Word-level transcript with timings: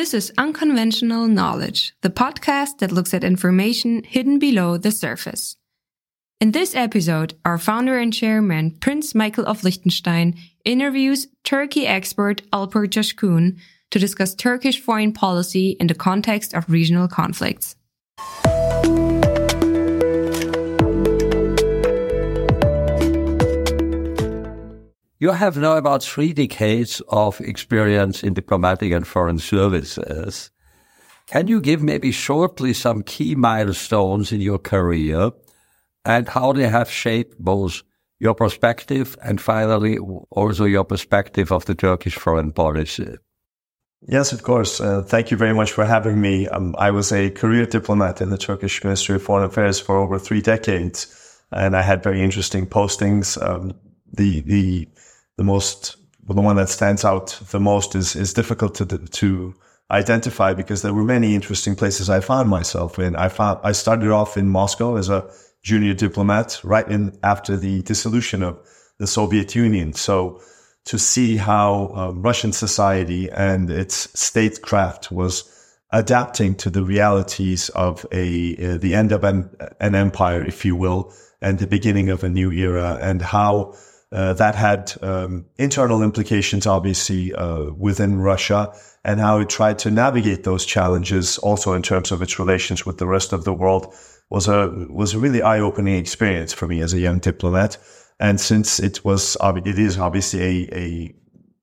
This 0.00 0.14
is 0.14 0.32
Unconventional 0.38 1.28
Knowledge, 1.28 1.92
the 2.00 2.08
podcast 2.08 2.78
that 2.78 2.90
looks 2.90 3.12
at 3.12 3.22
information 3.22 4.02
hidden 4.02 4.38
below 4.38 4.78
the 4.78 4.90
surface. 4.90 5.58
In 6.40 6.52
this 6.52 6.74
episode, 6.74 7.34
our 7.44 7.58
founder 7.58 7.98
and 7.98 8.10
chairman, 8.10 8.78
Prince 8.80 9.14
Michael 9.14 9.44
of 9.44 9.62
Liechtenstein, 9.62 10.38
interviews 10.64 11.26
Turkey 11.44 11.86
expert 11.86 12.40
Alper 12.50 12.88
Coşkun 12.88 13.58
to 13.90 13.98
discuss 13.98 14.34
Turkish 14.34 14.80
foreign 14.80 15.12
policy 15.12 15.76
in 15.78 15.86
the 15.86 15.94
context 15.94 16.54
of 16.54 16.70
regional 16.70 17.06
conflicts. 17.06 17.76
You 25.20 25.32
have 25.32 25.58
now 25.58 25.76
about 25.76 26.02
three 26.02 26.32
decades 26.32 27.02
of 27.10 27.42
experience 27.42 28.22
in 28.22 28.32
diplomatic 28.32 28.90
and 28.92 29.06
foreign 29.06 29.38
services. 29.38 30.50
Can 31.26 31.46
you 31.46 31.60
give 31.60 31.82
maybe 31.82 32.10
shortly 32.10 32.72
some 32.72 33.02
key 33.02 33.34
milestones 33.34 34.32
in 34.32 34.40
your 34.40 34.58
career 34.58 35.30
and 36.06 36.26
how 36.26 36.54
they 36.54 36.68
have 36.68 36.90
shaped 36.90 37.38
both 37.38 37.82
your 38.18 38.34
perspective 38.34 39.14
and 39.22 39.42
finally 39.42 39.98
also 40.30 40.64
your 40.64 40.84
perspective 40.84 41.52
of 41.52 41.66
the 41.66 41.74
Turkish 41.74 42.14
foreign 42.14 42.50
policy? 42.50 43.18
Yes, 44.08 44.32
of 44.32 44.42
course. 44.42 44.80
Uh, 44.80 45.02
thank 45.02 45.30
you 45.30 45.36
very 45.36 45.52
much 45.52 45.72
for 45.72 45.84
having 45.84 46.18
me. 46.18 46.48
Um, 46.48 46.74
I 46.78 46.90
was 46.92 47.12
a 47.12 47.28
career 47.28 47.66
diplomat 47.66 48.22
in 48.22 48.30
the 48.30 48.38
Turkish 48.38 48.82
Ministry 48.82 49.16
of 49.16 49.22
Foreign 49.22 49.44
Affairs 49.44 49.78
for 49.78 49.98
over 49.98 50.18
three 50.18 50.40
decades, 50.40 51.14
and 51.52 51.76
I 51.76 51.82
had 51.82 52.02
very 52.02 52.22
interesting 52.22 52.66
postings. 52.66 53.36
Um, 53.46 53.74
the 54.12 54.40
the 54.40 54.88
the 55.40 55.44
most 55.44 55.96
well, 56.26 56.36
the 56.36 56.42
one 56.42 56.56
that 56.56 56.68
stands 56.68 57.02
out 57.02 57.28
the 57.50 57.58
most 57.58 57.94
is 57.94 58.14
is 58.14 58.34
difficult 58.34 58.74
to 58.74 58.84
to 58.84 59.54
identify 59.90 60.52
because 60.52 60.82
there 60.82 60.92
were 60.92 61.14
many 61.16 61.34
interesting 61.34 61.74
places 61.74 62.10
I 62.10 62.20
found 62.20 62.50
myself 62.50 62.98
in. 62.98 63.16
I 63.16 63.30
found 63.30 63.58
I 63.64 63.72
started 63.72 64.10
off 64.10 64.36
in 64.36 64.50
Moscow 64.50 64.96
as 64.96 65.08
a 65.08 65.26
junior 65.62 65.94
diplomat 65.94 66.60
right 66.62 66.86
in 66.86 67.18
after 67.22 67.56
the 67.56 67.80
dissolution 67.80 68.42
of 68.42 68.58
the 68.98 69.06
Soviet 69.06 69.54
Union. 69.54 69.94
So 69.94 70.42
to 70.84 70.98
see 70.98 71.38
how 71.38 71.70
uh, 71.96 72.12
Russian 72.28 72.52
society 72.52 73.30
and 73.30 73.70
its 73.70 73.96
statecraft 74.12 75.10
was 75.10 75.34
adapting 75.90 76.54
to 76.56 76.68
the 76.68 76.84
realities 76.84 77.70
of 77.70 78.04
a 78.12 78.56
uh, 78.56 78.76
the 78.76 78.94
end 78.94 79.12
of 79.12 79.24
an, 79.24 79.48
an 79.80 79.94
empire, 79.94 80.44
if 80.44 80.66
you 80.66 80.76
will, 80.76 81.14
and 81.40 81.58
the 81.58 81.66
beginning 81.66 82.10
of 82.10 82.24
a 82.24 82.28
new 82.28 82.52
era, 82.52 82.98
and 83.00 83.22
how 83.22 83.74
uh, 84.12 84.32
that 84.34 84.54
had 84.56 84.92
um, 85.02 85.46
internal 85.56 86.02
implications, 86.02 86.66
obviously, 86.66 87.32
uh, 87.34 87.70
within 87.76 88.20
Russia, 88.20 88.72
and 89.04 89.20
how 89.20 89.38
it 89.38 89.48
tried 89.48 89.78
to 89.78 89.90
navigate 89.90 90.42
those 90.42 90.66
challenges, 90.66 91.38
also 91.38 91.74
in 91.74 91.82
terms 91.82 92.10
of 92.10 92.20
its 92.20 92.38
relations 92.38 92.84
with 92.84 92.98
the 92.98 93.06
rest 93.06 93.32
of 93.32 93.44
the 93.44 93.54
world, 93.54 93.94
was 94.28 94.48
a 94.48 94.86
was 94.90 95.14
a 95.14 95.18
really 95.18 95.42
eye 95.42 95.60
opening 95.60 95.96
experience 95.96 96.52
for 96.52 96.66
me 96.66 96.82
as 96.82 96.92
a 96.92 96.98
young 96.98 97.20
diplomat. 97.20 97.78
And 98.18 98.40
since 98.40 98.80
it 98.80 99.04
was, 99.04 99.36
it 99.42 99.78
is 99.78 99.96
obviously 99.96 100.42
a, 100.42 100.76
a 100.76 101.14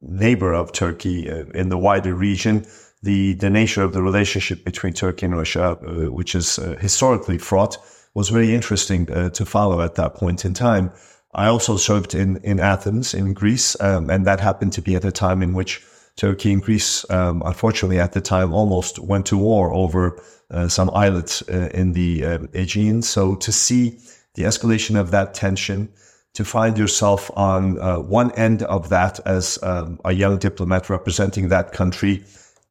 neighbor 0.01 0.53
of 0.53 0.71
Turkey 0.71 1.29
uh, 1.29 1.45
in 1.53 1.69
the 1.69 1.77
wider 1.77 2.13
region, 2.15 2.65
the 3.03 3.33
the 3.33 3.49
nature 3.49 3.83
of 3.83 3.91
the 3.91 4.01
relationship 4.01 4.63
between 4.63 4.93
Turkey 4.93 5.25
and 5.25 5.37
Russia, 5.37 5.77
uh, 5.85 6.11
which 6.11 6.33
is 6.33 6.59
uh, 6.59 6.77
historically 6.79 7.37
fraught, 7.37 7.77
was 8.13 8.29
very 8.29 8.55
interesting 8.55 9.05
to 9.05 9.45
follow 9.45 9.81
at 9.81 9.95
that 9.95 10.15
point 10.15 10.45
in 10.45 10.53
time. 10.53 10.91
I 11.37 11.47
also 11.47 11.77
served 11.77 12.15
in, 12.15 12.37
in 12.37 12.59
Athens, 12.59 13.13
in 13.13 13.33
Greece, 13.33 13.79
um, 13.79 14.09
and 14.09 14.25
that 14.25 14.39
happened 14.39 14.73
to 14.73 14.81
be 14.81 14.95
at 14.95 15.05
a 15.05 15.11
time 15.11 15.43
in 15.43 15.53
which 15.53 15.83
Turkey 16.15 16.51
and 16.51 16.63
Greece, 16.63 17.09
um, 17.11 17.43
unfortunately, 17.45 17.99
at 17.99 18.13
the 18.13 18.21
time, 18.21 18.51
almost 18.53 18.97
went 18.97 19.27
to 19.27 19.37
war 19.37 19.71
over 19.71 20.19
uh, 20.49 20.67
some 20.67 20.89
islets 20.93 21.43
uh, 21.47 21.69
in 21.73 21.93
the 21.93 22.25
uh, 22.25 22.39
Aegean. 22.53 23.03
So 23.03 23.35
to 23.35 23.51
see 23.51 23.99
the 24.33 24.43
escalation 24.43 24.99
of 24.99 25.11
that 25.11 25.35
tension, 25.35 25.89
to 26.33 26.43
find 26.43 26.77
yourself 26.77 27.31
on 27.35 27.79
uh, 27.79 27.97
one 27.97 28.31
end 28.31 28.63
of 28.63 28.89
that 28.89 29.19
as 29.25 29.57
um, 29.63 29.99
a 30.05 30.13
young 30.13 30.37
diplomat 30.37 30.89
representing 30.89 31.49
that 31.49 31.71
country 31.71 32.23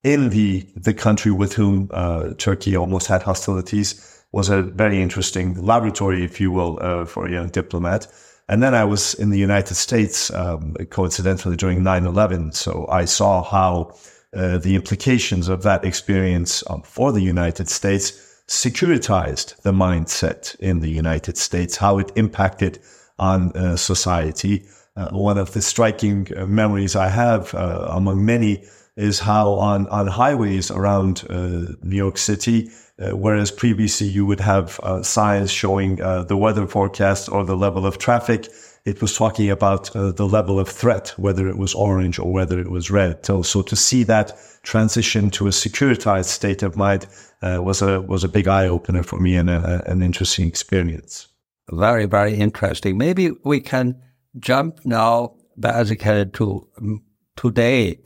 in 0.05 0.29
the 0.29 0.65
the 0.77 0.95
country 0.95 1.33
with 1.33 1.55
whom 1.55 1.89
uh, 1.93 2.33
Turkey 2.39 2.77
almost 2.77 3.09
had 3.09 3.23
hostilities 3.23 4.23
was 4.31 4.49
a 4.49 4.63
very 4.63 5.03
interesting 5.03 5.61
laboratory, 5.61 6.25
if 6.25 6.41
you 6.41 6.53
will, 6.53 6.79
uh, 6.81 7.05
for 7.05 7.27
a 7.27 7.33
young 7.33 7.49
diplomat. 7.49 8.07
And 8.49 8.63
then 8.63 8.75
I 8.75 8.85
was 8.85 9.15
in 9.15 9.31
the 9.31 9.39
United 9.39 9.75
States, 9.75 10.31
um, 10.33 10.75
coincidentally 10.91 11.57
during 11.57 11.81
9-11. 11.81 12.55
So 12.55 12.87
I 12.89 13.05
saw 13.05 13.43
how 13.43 13.97
uh, 14.35 14.59
the 14.59 14.75
implications 14.77 15.49
of 15.49 15.63
that 15.63 15.85
experience 15.85 16.63
um, 16.71 16.83
for 16.83 17.13
the 17.13 17.23
United 17.23 17.69
States 17.69 18.13
securitized 18.47 19.61
the 19.63 19.73
mindset 19.73 20.55
in 20.61 20.81
the 20.81 20.91
United 20.91 21.37
States, 21.37 21.77
how 21.77 21.99
it 21.99 22.13
impacted 22.15 22.79
on 23.19 23.51
uh, 23.57 23.77
society. 23.77 24.65
Uh, 24.97 25.09
one 25.11 25.39
of 25.39 25.53
the 25.53 25.63
striking 25.63 26.29
uh, 26.37 26.47
memories 26.47 26.95
I 26.95 27.09
have 27.09 27.55
uh, 27.55 27.89
among 27.91 28.25
many 28.25 28.65
is 28.97 29.19
how 29.19 29.53
on, 29.53 29.87
on 29.89 30.07
highways 30.07 30.71
around 30.71 31.25
uh, 31.29 31.73
New 31.83 31.97
York 31.97 32.17
City, 32.17 32.71
uh, 32.99 33.11
whereas 33.11 33.51
previously 33.51 34.07
you 34.07 34.25
would 34.25 34.41
have 34.41 34.81
uh, 34.83 35.03
signs 35.03 35.51
showing 35.51 36.01
uh, 36.01 36.23
the 36.25 36.37
weather 36.37 36.67
forecast 36.67 37.29
or 37.29 37.45
the 37.45 37.57
level 37.57 37.85
of 37.87 37.99
traffic, 37.99 38.49
it 38.87 39.03
was 39.03 39.17
talking 39.17 39.51
about 39.51 39.95
uh, 39.95 40.13
the 40.13 40.27
level 40.27 40.59
of 40.59 40.69
threat, 40.69 41.13
whether 41.17 41.49
it 41.49 41.59
was 41.59 41.75
orange 41.75 42.19
or 42.19 42.33
whether 42.33 42.59
it 42.59 42.71
was 42.71 42.91
red. 42.91 43.27
So, 43.27 43.43
so 43.43 43.63
to 43.63 43.77
see 43.77 44.05
that 44.05 44.33
transition 44.63 45.29
to 45.31 45.47
a 45.47 45.51
securitized 45.51 46.27
state 46.27 46.63
of 46.63 46.77
mind 46.77 47.07
uh, 47.43 47.61
was 47.63 47.83
a 47.83 48.01
was 48.01 48.25
a 48.25 48.29
big 48.29 48.49
eye 48.49 48.69
opener 48.69 49.03
for 49.03 49.19
me 49.19 49.37
and 49.37 49.51
a, 49.51 49.83
an 49.91 50.03
interesting 50.03 50.47
experience. 50.47 51.29
Very, 51.71 52.07
very 52.07 52.35
interesting. 52.35 52.97
Maybe 52.97 53.33
we 53.45 53.61
can 53.61 54.01
jump 54.39 54.81
now 54.85 55.35
basically 55.59 56.27
to 56.27 56.69
um, 56.79 57.03
today. 57.35 58.01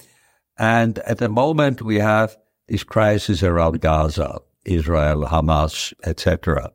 And 0.58 0.98
at 1.00 1.18
the 1.18 1.28
moment, 1.28 1.82
we 1.82 1.98
have 1.98 2.36
this 2.68 2.84
crisis 2.84 3.42
around 3.42 3.80
Gaza. 3.80 4.40
Israel, 4.64 5.24
Hamas, 5.24 5.92
etc. 6.04 6.72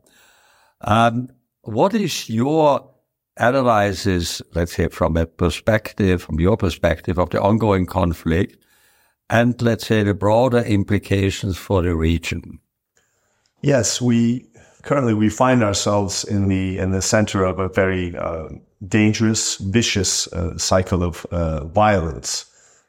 Um, 0.82 1.30
what 1.62 1.94
is 1.94 2.30
your 2.30 2.90
analysis, 3.38 4.42
let's 4.54 4.76
say, 4.76 4.88
from 4.88 5.18
a 5.18 5.26
perspective, 5.26 6.22
from 6.22 6.40
your 6.40 6.58
perspective 6.58 7.18
of 7.18 7.30
the 7.32 7.42
ongoing 7.42 7.86
conflict 7.86 8.58
and 9.30 9.60
let's 9.62 9.88
say 9.88 10.04
the 10.04 10.14
broader 10.14 10.60
implications 10.60 11.58
for 11.58 11.82
the 11.82 11.96
region? 11.96 12.60
Yes, 13.62 14.02
we 14.02 14.46
currently 14.84 15.14
we 15.14 15.30
find 15.30 15.64
ourselves 15.64 16.24
in 16.24 16.48
the 16.48 16.78
in 16.78 16.92
the 16.92 17.02
center 17.02 17.44
of 17.44 17.60
a 17.60 17.70
very 17.70 18.16
uh, 18.16 18.50
dangerous, 18.88 19.58
vicious 19.58 20.28
uh, 20.28 20.58
cycle 20.58 21.04
of 21.04 21.26
uh, 21.32 21.66
violence. 21.66 22.46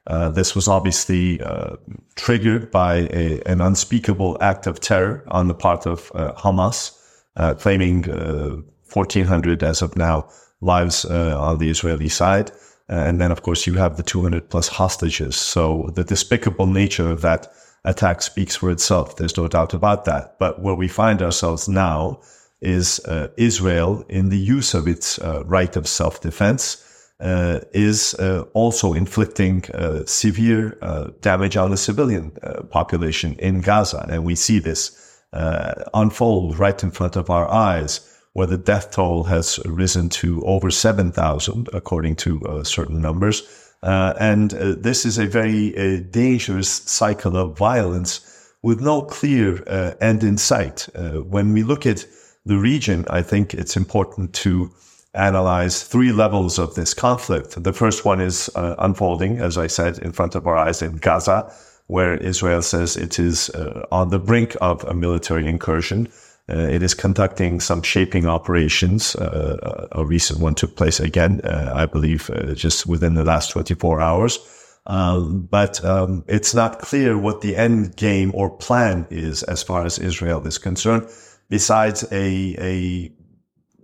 Uh, 0.06 0.28
this 0.30 0.54
was 0.54 0.68
obviously 0.68 1.40
uh, 1.40 1.76
triggered 2.14 2.70
by 2.70 3.08
a, 3.10 3.42
an 3.46 3.60
unspeakable 3.60 4.38
act 4.40 4.66
of 4.66 4.80
terror 4.80 5.24
on 5.28 5.48
the 5.48 5.54
part 5.54 5.86
of 5.86 6.12
uh, 6.14 6.32
Hamas, 6.34 6.96
uh, 7.36 7.54
claiming 7.54 8.04
1,400 8.04 9.62
uh, 9.62 9.66
as 9.66 9.82
of 9.82 9.96
now 9.96 10.28
lives 10.60 11.04
on 11.04 11.58
the 11.58 11.68
Israeli 11.68 12.08
side. 12.08 12.50
And 12.88 13.20
then, 13.20 13.32
of 13.32 13.42
course, 13.42 13.66
you 13.66 13.74
have 13.74 13.96
the 13.96 14.04
200 14.04 14.48
plus 14.48 14.68
hostages. 14.68 15.34
So 15.34 15.90
the 15.94 16.04
despicable 16.04 16.66
nature 16.66 17.10
of 17.10 17.20
that 17.22 17.48
attack 17.84 18.22
speaks 18.22 18.54
for 18.54 18.70
itself. 18.70 19.16
There's 19.16 19.36
no 19.36 19.48
doubt 19.48 19.74
about 19.74 20.04
that. 20.04 20.38
But 20.38 20.62
where 20.62 20.74
we 20.74 20.86
find 20.86 21.20
ourselves 21.20 21.68
now 21.68 22.20
is 22.60 23.00
Israel 23.36 24.04
in 24.08 24.28
the 24.28 24.38
use 24.38 24.72
of 24.72 24.86
its 24.86 25.18
right 25.18 25.74
of 25.74 25.88
self-defense 25.88 26.84
uh, 27.20 27.60
is 27.72 28.14
uh, 28.14 28.44
also 28.52 28.92
inflicting 28.92 29.64
uh, 29.72 30.04
severe 30.04 30.76
uh, 30.82 31.08
damage 31.20 31.56
on 31.56 31.70
the 31.70 31.76
civilian 31.76 32.32
uh, 32.42 32.62
population 32.64 33.34
in 33.38 33.60
Gaza. 33.60 34.06
And 34.08 34.24
we 34.24 34.34
see 34.34 34.58
this 34.58 35.22
uh, 35.32 35.84
unfold 35.94 36.58
right 36.58 36.82
in 36.82 36.90
front 36.90 37.16
of 37.16 37.30
our 37.30 37.50
eyes, 37.50 38.00
where 38.34 38.46
the 38.46 38.58
death 38.58 38.90
toll 38.90 39.24
has 39.24 39.58
risen 39.64 40.10
to 40.10 40.42
over 40.44 40.70
7,000, 40.70 41.68
according 41.72 42.16
to 42.16 42.60
certain 42.64 43.00
numbers. 43.00 43.42
and 43.82 44.50
this 44.50 45.06
is 45.06 45.16
a 45.16 45.26
very 45.26 46.00
dangerous 46.10 46.68
cycle 46.68 47.34
of 47.34 47.56
violence 47.56 48.20
with 48.62 48.80
no 48.80 49.00
clear 49.00 49.64
end 50.02 50.22
in 50.22 50.36
sight. 50.36 50.86
when 51.28 51.54
we 51.54 51.62
look 51.62 51.86
at 51.86 52.04
the 52.44 52.58
region, 52.58 53.06
I 53.08 53.22
think 53.22 53.54
it's 53.54 53.76
important 53.76 54.34
to 54.34 54.70
analyze 55.16 55.82
three 55.82 56.12
levels 56.12 56.58
of 56.58 56.74
this 56.74 56.94
conflict. 56.94 57.62
The 57.62 57.72
first 57.72 58.04
one 58.04 58.20
is 58.20 58.50
uh, 58.54 58.74
unfolding, 58.78 59.38
as 59.38 59.58
I 59.58 59.66
said, 59.66 59.98
in 59.98 60.12
front 60.12 60.34
of 60.34 60.46
our 60.46 60.56
eyes 60.56 60.82
in 60.82 60.96
Gaza, 60.96 61.52
where 61.86 62.16
Israel 62.16 62.62
says 62.62 62.96
it 62.96 63.18
is 63.18 63.50
uh, 63.50 63.86
on 63.90 64.10
the 64.10 64.18
brink 64.18 64.56
of 64.60 64.84
a 64.84 64.94
military 64.94 65.46
incursion. 65.46 66.08
Uh, 66.48 66.58
it 66.58 66.82
is 66.82 66.94
conducting 66.94 67.58
some 67.58 67.82
shaping 67.82 68.26
operations. 68.26 69.16
Uh, 69.16 69.88
a 69.92 70.04
recent 70.04 70.38
one 70.40 70.54
took 70.54 70.76
place 70.76 71.00
again, 71.00 71.40
uh, 71.42 71.72
I 71.74 71.86
believe, 71.86 72.30
uh, 72.30 72.54
just 72.54 72.86
within 72.86 73.14
the 73.14 73.24
last 73.24 73.50
24 73.50 74.00
hours. 74.00 74.38
Um, 74.86 75.48
but 75.50 75.84
um, 75.84 76.24
it's 76.28 76.54
not 76.54 76.78
clear 76.78 77.18
what 77.18 77.40
the 77.40 77.56
end 77.56 77.96
game 77.96 78.30
or 78.34 78.50
plan 78.50 79.06
is 79.10 79.42
as 79.42 79.62
far 79.62 79.84
as 79.84 79.98
Israel 79.98 80.46
is 80.46 80.58
concerned, 80.58 81.08
besides 81.48 82.04
a, 82.12 82.54
a, 82.58 83.12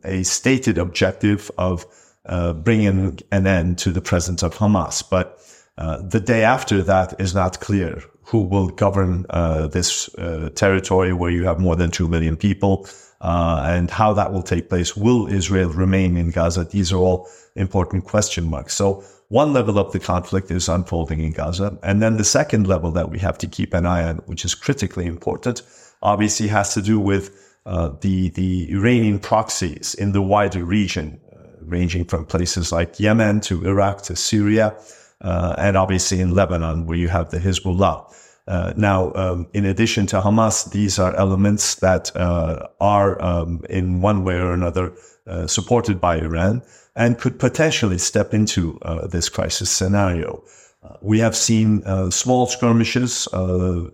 a 0.05 0.23
stated 0.23 0.79
objective 0.79 1.51
of 1.59 1.87
uh, 2.27 2.53
bringing 2.53 3.19
an 3.31 3.47
end 3.47 3.79
to 3.79 3.91
the 3.91 4.01
presence 4.01 4.43
of 4.43 4.55
Hamas. 4.55 5.03
But 5.09 5.39
uh, 5.79 6.03
the 6.03 6.21
day 6.21 6.45
after 6.45 6.83
that 6.83 7.21
is 7.21 7.35
not 7.35 7.61
clear 7.61 8.03
who 8.25 8.43
will 8.43 8.69
govern 8.69 9.27
uh, 9.31 9.67
this 9.67 10.13
uh, 10.15 10.51
territory 10.55 11.13
where 11.13 11.31
you 11.31 11.45
have 11.45 11.59
more 11.59 11.77
than 11.77 11.91
2 11.91 12.09
million 12.09 12.37
people 12.37 12.87
uh, 13.21 13.63
and 13.67 13.91
how 13.91 14.13
that 14.13 14.33
will 14.33 14.43
take 14.43 14.69
place. 14.69 14.97
Will 14.97 15.27
Israel 15.27 15.71
remain 15.71 16.17
in 16.17 16.31
Gaza? 16.31 16.65
These 16.65 16.93
are 16.93 16.99
all 16.99 17.29
important 17.57 18.05
question 18.05 18.49
marks. 18.49 18.75
So 18.75 19.05
one 19.29 19.53
level 19.53 19.79
of 19.79 19.93
the 19.93 19.99
conflict 19.99 20.51
is 20.51 20.69
unfolding 20.69 21.21
in 21.21 21.33
Gaza. 21.33 21.79
And 21.83 22.03
then 22.03 22.17
the 22.17 22.25
second 22.25 22.67
level 22.67 22.91
that 22.93 23.11
we 23.11 23.19
have 23.21 23.39
to 23.39 23.47
keep 23.47 23.75
an 23.75 23.87
eye 23.87 24.05
on, 24.05 24.19
which 24.27 24.45
is 24.45 24.55
critically 24.55 25.07
important, 25.07 25.63
obviously 26.03 26.49
has 26.49 26.75
to 26.75 26.83
do 26.83 27.01
with 27.01 27.52
the, 27.64 28.31
the 28.31 28.70
Iranian 28.73 29.19
proxies 29.19 29.94
in 29.94 30.12
the 30.12 30.23
wider 30.23 30.64
region, 30.64 31.20
uh, 31.32 31.38
ranging 31.61 32.05
from 32.05 32.26
places 32.26 32.73
like 32.73 32.99
Yemen 32.99 33.41
to 33.43 33.64
Iraq 33.64 34.03
to 34.03 34.17
Syria, 34.17 34.75
uh, 35.20 35.55
and 35.59 35.76
obviously 35.76 36.20
in 36.20 36.35
Lebanon, 36.35 36.87
where 36.87 36.99
you 36.99 37.09
have 37.09 37.31
the 37.31 37.38
Hezbollah. 37.38 38.12
Uh, 38.49 38.73
now, 38.76 39.12
um, 39.14 39.47
in 39.55 39.64
addition 39.64 40.06
to 40.06 40.20
Hamas, 40.20 40.70
these 40.73 40.99
are 40.99 41.14
elements 41.14 41.76
that 41.76 42.14
uh, 42.17 42.67
are, 42.81 43.23
um, 43.23 43.62
in 43.70 44.00
one 44.00 44.25
way 44.25 44.35
or 44.35 44.53
another, 44.53 44.93
uh, 45.26 45.47
supported 45.47 46.00
by 46.00 46.19
Iran 46.19 46.62
and 46.97 47.19
could 47.19 47.38
potentially 47.38 47.99
step 47.99 48.35
into 48.35 48.79
uh, 48.82 49.06
this 49.06 49.29
crisis 49.29 49.70
scenario. 49.70 50.43
Uh, 50.82 50.97
we 51.00 51.20
have 51.20 51.37
seen 51.37 51.82
uh, 51.85 52.11
small 52.11 52.47
skirmishes, 52.47 53.29
uh, 53.32 53.88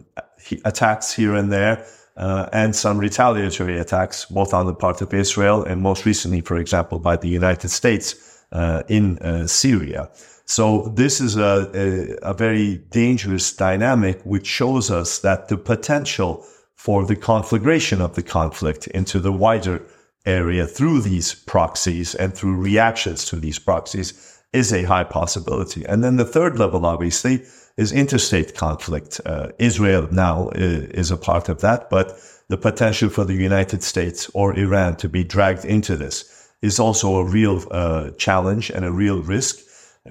attacks 0.64 1.12
here 1.12 1.34
and 1.34 1.52
there, 1.52 1.84
uh, 2.18 2.48
and 2.52 2.76
some 2.76 2.98
retaliatory 2.98 3.78
attacks, 3.78 4.26
both 4.26 4.52
on 4.52 4.66
the 4.66 4.74
part 4.74 5.00
of 5.00 5.14
Israel 5.14 5.62
and 5.64 5.80
most 5.80 6.04
recently, 6.04 6.42
for 6.42 6.58
example, 6.58 6.98
by 6.98 7.16
the 7.16 7.28
United 7.28 7.70
States 7.70 8.44
uh, 8.52 8.82
in 8.88 9.18
Syria. 9.46 10.10
So 10.44 10.92
this 10.94 11.20
is 11.20 11.36
a, 11.36 11.70
a, 11.74 12.30
a 12.30 12.34
very 12.34 12.78
dangerous 12.90 13.52
dynamic, 13.52 14.20
which 14.24 14.46
shows 14.46 14.90
us 14.90 15.18
that 15.20 15.48
the 15.48 15.58
potential 15.58 16.44
for 16.74 17.04
the 17.04 17.16
conflagration 17.16 18.00
of 18.00 18.14
the 18.14 18.22
conflict 18.22 18.86
into 18.88 19.18
the 19.20 19.32
wider 19.32 19.82
area 20.24 20.66
through 20.66 21.02
these 21.02 21.34
proxies 21.34 22.14
and 22.14 22.34
through 22.34 22.56
reactions 22.56 23.24
to 23.26 23.36
these 23.36 23.58
proxies 23.58 24.40
is 24.52 24.72
a 24.72 24.84
high 24.84 25.04
possibility. 25.04 25.84
And 25.84 26.02
then 26.02 26.16
the 26.16 26.24
third 26.24 26.58
level, 26.58 26.86
obviously, 26.86 27.44
is 27.78 27.92
interstate 27.92 28.54
conflict. 28.54 29.20
Uh, 29.24 29.48
Israel 29.58 30.08
now 30.10 30.50
is 30.52 31.10
a 31.10 31.16
part 31.16 31.48
of 31.48 31.60
that, 31.60 31.88
but 31.88 32.20
the 32.48 32.58
potential 32.58 33.08
for 33.08 33.24
the 33.24 33.34
United 33.34 33.82
States 33.82 34.28
or 34.34 34.58
Iran 34.58 34.96
to 34.96 35.08
be 35.08 35.22
dragged 35.22 35.64
into 35.64 35.96
this 35.96 36.50
is 36.60 36.80
also 36.80 37.16
a 37.16 37.24
real 37.24 37.64
uh, 37.70 38.10
challenge 38.18 38.68
and 38.70 38.84
a 38.84 38.90
real 38.90 39.22
risk. 39.22 39.60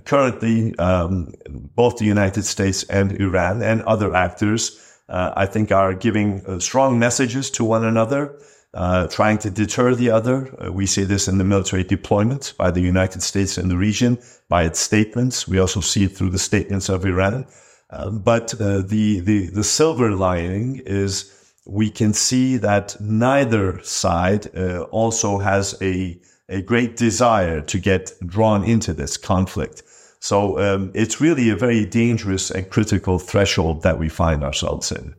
Currently, 0.06 0.78
um, 0.80 1.34
both 1.76 1.98
the 1.98 2.06
United 2.06 2.44
States 2.44 2.84
and 2.84 3.12
Iran 3.20 3.62
and 3.62 3.82
other 3.82 4.16
actors, 4.16 4.80
uh, 5.10 5.34
I 5.36 5.46
think, 5.46 5.72
are 5.72 5.94
giving 5.94 6.46
uh, 6.46 6.60
strong 6.60 6.98
messages 7.00 7.52
to 7.52 7.66
one 7.66 7.84
another 7.84 8.40
uh, 8.74 9.08
trying 9.08 9.38
to 9.40 9.50
deter 9.50 9.96
the 9.96 10.12
other. 10.12 10.54
Uh, 10.64 10.72
we 10.72 10.86
see 10.86 11.04
this 11.04 11.28
in 11.28 11.38
the 11.38 11.44
military 11.44 11.84
deployment 11.84 12.54
by 12.58 12.72
the 12.72 12.82
United 12.82 13.22
States 13.22 13.58
in 13.58 13.70
the 13.70 13.78
region, 13.78 14.18
by 14.50 14.64
its 14.64 14.80
statements. 14.80 15.48
We 15.48 15.60
also 15.60 15.82
see 15.82 16.04
it 16.06 16.16
through 16.16 16.32
the 16.32 16.40
statements 16.40 16.90
of 16.90 17.06
Iran. 17.06 17.48
Uh, 17.90 18.10
but 18.10 18.50
the, 18.50 18.84
the, 18.86 19.50
the 19.50 19.64
silver 19.64 20.12
lining 20.12 20.82
is 20.86 21.34
we 21.66 21.90
can 21.90 22.14
see 22.14 22.58
that 22.58 22.96
neither 23.00 23.82
side 23.84 24.56
uh, 24.56 24.84
also 24.84 25.38
has 25.40 25.76
a, 25.82 26.20
a 26.50 26.62
great 26.62 26.96
desire 26.98 27.62
to 27.62 27.80
get 27.80 28.12
drawn 28.26 28.64
into 28.64 28.94
this 28.94 29.18
conflict. 29.18 29.84
So 30.20 30.60
um, 30.60 30.92
it's 30.94 31.22
really 31.22 31.50
a 31.50 31.56
very 31.56 31.86
dangerous 31.86 32.52
and 32.52 32.70
critical 32.70 33.20
threshold 33.20 33.84
that 33.84 34.00
we 34.00 34.10
find 34.10 34.44
ourselves 34.44 34.92
in. 34.92 35.16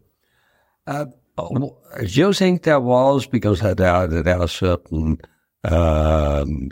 Uh, 0.87 1.07
do 1.47 2.07
you 2.07 2.33
think 2.33 2.63
there 2.63 2.81
was, 2.81 3.27
because 3.27 3.61
there 3.61 3.93
are, 3.93 4.07
there 4.07 4.41
are 4.41 4.49
certain 4.49 5.19
um, 5.65 6.71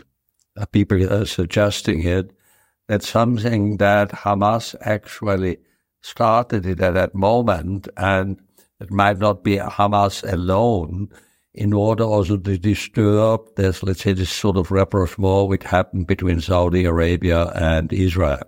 people 0.71 1.25
suggesting 1.25 2.03
it, 2.03 2.31
that 2.87 3.03
something 3.03 3.77
that 3.77 4.09
Hamas 4.11 4.75
actually 4.81 5.57
started 6.01 6.65
it 6.65 6.79
at 6.79 6.93
that 6.93 7.13
moment, 7.13 7.87
and 7.97 8.39
it 8.79 8.91
might 8.91 9.17
not 9.17 9.43
be 9.43 9.57
Hamas 9.57 10.23
alone, 10.31 11.09
in 11.53 11.73
order 11.73 12.03
also 12.03 12.37
to 12.37 12.57
disturb 12.57 13.41
this, 13.55 13.81
let's 13.81 14.03
say, 14.03 14.13
this 14.13 14.29
sort 14.29 14.57
of 14.57 14.71
rapprochement 14.71 15.49
which 15.49 15.63
happened 15.63 16.05
between 16.07 16.39
Saudi 16.39 16.85
Arabia 16.85 17.47
and 17.55 17.91
Israel. 17.91 18.43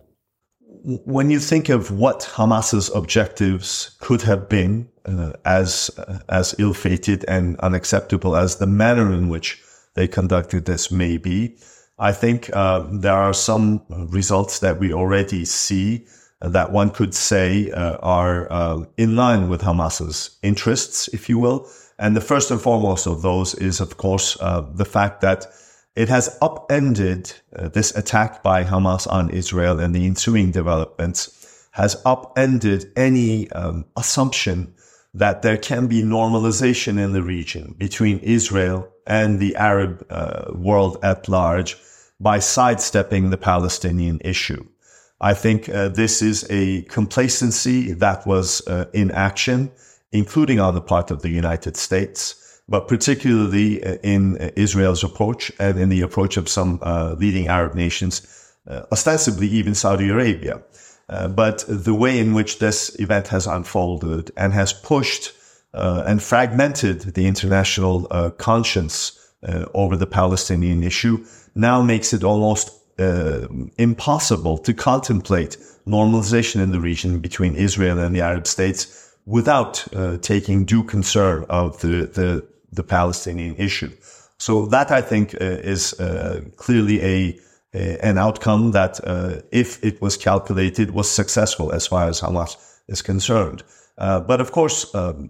When 0.84 1.30
you 1.30 1.40
think 1.40 1.70
of 1.70 1.92
what 1.92 2.24
Hamas's 2.36 2.90
objectives 2.96 3.98
could 4.00 4.22
have 4.22 4.48
been 4.48 4.90
uh, 5.06 5.34
as 5.46 5.90
uh, 5.98 6.20
as 6.30 6.56
ill-fated 6.58 7.26
and 7.28 7.60
unacceptable 7.60 8.36
as 8.36 8.58
the 8.58 8.68
manner 8.68 9.12
in 9.14 9.30
which 9.30 9.62
they 9.96 10.08
conducted 10.08 10.66
this 10.66 10.92
may 10.92 11.18
be. 11.18 11.58
I 11.98 12.14
think 12.14 12.50
uh, 12.54 12.86
there 12.92 13.18
are 13.18 13.34
some 13.34 13.82
results 13.90 14.60
that 14.60 14.80
we 14.80 14.94
already 14.94 15.44
see 15.46 16.06
that 16.42 16.72
one 16.72 16.90
could 16.92 17.14
say 17.14 17.70
uh, 17.72 17.98
are 17.98 18.52
uh, 18.52 18.86
in 18.98 19.16
line 19.16 19.50
with 19.50 19.62
Hamas's 19.62 20.38
interests, 20.42 21.10
if 21.10 21.28
you 21.28 21.38
will. 21.38 21.70
And 21.98 22.16
the 22.16 22.22
first 22.22 22.50
and 22.52 22.62
foremost 22.62 23.08
of 23.08 23.22
those 23.22 23.54
is, 23.56 23.82
of 23.82 23.98
course, 23.98 24.38
uh, 24.40 24.62
the 24.74 24.86
fact 24.86 25.20
that 25.22 25.48
it 26.00 26.08
has 26.08 26.38
upended 26.42 27.34
this 27.52 27.94
attack 27.94 28.42
by 28.42 28.64
Hamas 28.64 29.06
on 29.12 29.30
Israel 29.32 29.82
and 29.82 29.94
the 29.94 30.06
ensuing 30.06 30.50
developments 30.52 31.68
has 31.72 32.02
upended 32.06 32.90
any 32.96 33.52
um, 33.52 33.84
assumption 33.98 34.74
that 35.14 35.42
there 35.42 35.58
can 35.58 35.88
be 35.88 36.02
normalization 36.02 36.98
in 37.04 37.12
the 37.12 37.22
region 37.22 37.76
between 37.78 38.20
Israel 38.20 38.88
and 39.06 39.40
the 39.40 39.58
Arab 39.58 40.06
uh, 40.10 40.46
world 40.54 40.98
at 41.04 41.28
large 41.28 41.78
by 42.18 42.40
sidestepping 42.40 43.30
the 43.30 43.38
Palestinian 43.38 44.22
issue. 44.24 44.66
I 45.20 45.34
think 45.34 45.68
uh, 45.68 45.90
this 45.90 46.22
is 46.22 46.48
a 46.50 46.84
complacency 46.84 47.92
that 47.94 48.26
was 48.26 48.66
uh, 48.68 48.86
in 48.94 49.12
action, 49.12 49.72
including 50.14 50.62
on 50.62 50.76
the 50.76 50.82
part 50.82 51.12
of 51.12 51.24
the 51.24 51.30
United 51.30 51.76
States, 51.76 52.49
but 52.70 52.88
particularly 52.88 53.84
uh, 53.84 53.96
in 54.04 54.38
Israel's 54.56 55.04
approach 55.04 55.52
and 55.60 55.78
in 55.80 55.90
the 55.90 56.02
approach 56.02 56.38
of 56.38 56.48
some 56.48 56.80
uh, 56.82 57.16
leading 57.18 57.48
Arab 57.48 57.74
nations, 57.74 58.22
uh, 58.68 58.84
ostensibly 58.92 59.48
even 59.48 59.74
Saudi 59.74 60.10
Arabia. 60.10 60.62
Uh, 61.10 61.28
but 61.28 61.66
the 61.68 61.94
way 61.94 62.20
in 62.20 62.34
which 62.34 62.60
this 62.60 62.96
event 63.00 63.28
has 63.30 63.48
unfolded 63.48 64.32
and 64.38 64.54
has 64.54 64.72
pushed 64.72 65.34
uh, 65.74 66.04
and 66.06 66.22
fragmented 66.22 67.02
the 67.16 67.26
international 67.28 68.08
uh, 68.12 68.30
conscience 68.32 69.18
uh, 69.48 69.66
over 69.74 69.96
the 69.96 70.06
Palestinian 70.06 70.84
issue 70.84 71.24
now 71.56 71.82
makes 71.82 72.14
it 72.14 72.24
almost 72.24 72.72
uh, 73.00 73.48
impossible 73.78 74.58
to 74.58 74.74
contemplate 74.74 75.58
normalization 75.88 76.62
in 76.62 76.72
the 76.72 76.80
region 76.80 77.20
between 77.20 77.56
Israel 77.56 77.98
and 77.98 78.16
the 78.16 78.22
Arab 78.22 78.46
states 78.46 79.16
without 79.26 79.86
taking 80.22 80.66
due 80.66 80.84
concern 80.84 81.46
of 81.50 81.80
the, 81.82 82.08
the, 82.14 82.48
the 82.72 82.84
Palestinian 82.84 83.56
issue. 83.56 83.92
So 84.38 84.66
that 84.68 84.92
I 84.92 85.02
think 85.02 85.34
is 85.34 85.94
clearly 86.56 87.02
a 87.02 87.40
an 87.74 88.18
outcome 88.18 88.72
that, 88.72 89.00
uh, 89.04 89.42
if 89.52 89.84
it 89.84 90.02
was 90.02 90.18
calculated, 90.18 90.92
was 90.92 91.10
successful 91.10 91.72
as 91.72 91.86
far 91.86 92.08
as 92.08 92.22
Hamas 92.22 92.56
is 92.88 93.02
concerned. 93.02 93.64
Uh, 93.98 94.20
but 94.20 94.42
of 94.42 94.52
course, 94.52 94.94
um, 94.96 95.30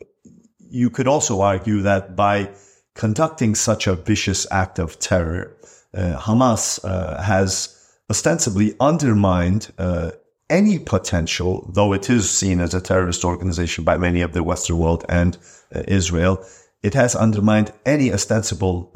you 0.70 0.90
could 0.90 1.08
also 1.08 1.42
argue 1.42 1.82
that 1.82 2.16
by 2.16 2.50
conducting 2.94 3.56
such 3.56 3.88
a 3.88 3.96
vicious 3.96 4.48
act 4.52 4.80
of 4.80 5.00
terror, 5.00 5.58
uh, 5.94 6.18
Hamas 6.18 6.80
uh, 6.84 7.22
has 7.22 7.76
ostensibly 8.10 8.76
undermined 8.80 9.72
uh, 9.78 10.12
any 10.50 10.80
potential, 10.80 11.70
though 11.74 11.94
it 11.94 12.10
is 12.10 12.30
seen 12.30 12.60
as 12.60 12.74
a 12.74 12.82
terrorist 12.82 13.24
organization 13.26 13.84
by 13.84 13.98
many 13.98 14.22
of 14.22 14.34
the 14.34 14.44
Western 14.44 14.78
world 14.78 15.06
and 15.10 15.38
uh, 15.76 15.84
Israel, 15.88 16.44
it 16.84 16.94
has 16.94 17.16
undermined 17.16 17.72
any 17.86 18.12
ostensible 18.12 18.92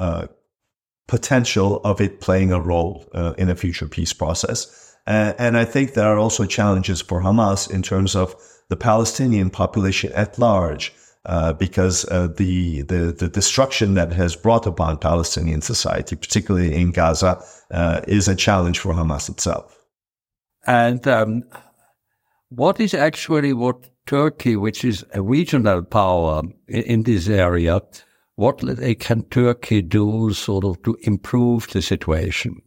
potential 1.06 1.80
of 1.84 2.00
it 2.00 2.20
playing 2.20 2.52
a 2.52 2.60
role 2.60 3.04
uh, 3.14 3.34
in 3.36 3.50
a 3.50 3.56
future 3.56 3.88
peace 3.88 4.12
process. 4.12 4.94
Uh, 5.06 5.34
and 5.38 5.56
I 5.56 5.64
think 5.64 5.92
there 5.92 6.06
are 6.06 6.18
also 6.18 6.46
challenges 6.46 7.02
for 7.02 7.20
Hamas 7.20 7.70
in 7.70 7.82
terms 7.82 8.16
of 8.16 8.34
the 8.70 8.76
Palestinian 8.76 9.50
population 9.50 10.10
at 10.14 10.38
large, 10.38 10.94
uh, 11.26 11.52
because 11.52 12.06
uh, 12.06 12.28
the, 12.28 12.82
the, 12.82 13.14
the 13.18 13.28
destruction 13.28 13.94
that 13.94 14.12
has 14.12 14.34
brought 14.34 14.66
upon 14.66 14.96
Palestinian 14.96 15.60
society, 15.60 16.16
particularly 16.16 16.74
in 16.74 16.90
Gaza, 16.90 17.42
uh, 17.70 18.00
is 18.08 18.28
a 18.28 18.34
challenge 18.34 18.78
for 18.78 18.94
Hamas 18.94 19.28
itself. 19.28 19.78
And 20.66 21.06
um, 21.06 21.42
what 22.48 22.80
is 22.80 22.94
actually 22.94 23.52
what 23.52 23.90
Turkey, 24.06 24.56
which 24.56 24.84
is 24.84 25.04
a 25.12 25.22
regional 25.22 25.82
power 25.82 26.42
in, 26.68 26.82
in 26.82 27.02
this 27.04 27.28
area, 27.28 27.80
what 28.36 28.62
can 28.98 29.22
Turkey 29.24 29.82
do 29.82 30.32
sort 30.32 30.64
of 30.64 30.82
to 30.82 30.96
improve 31.02 31.68
the 31.68 31.80
situation? 31.80 32.60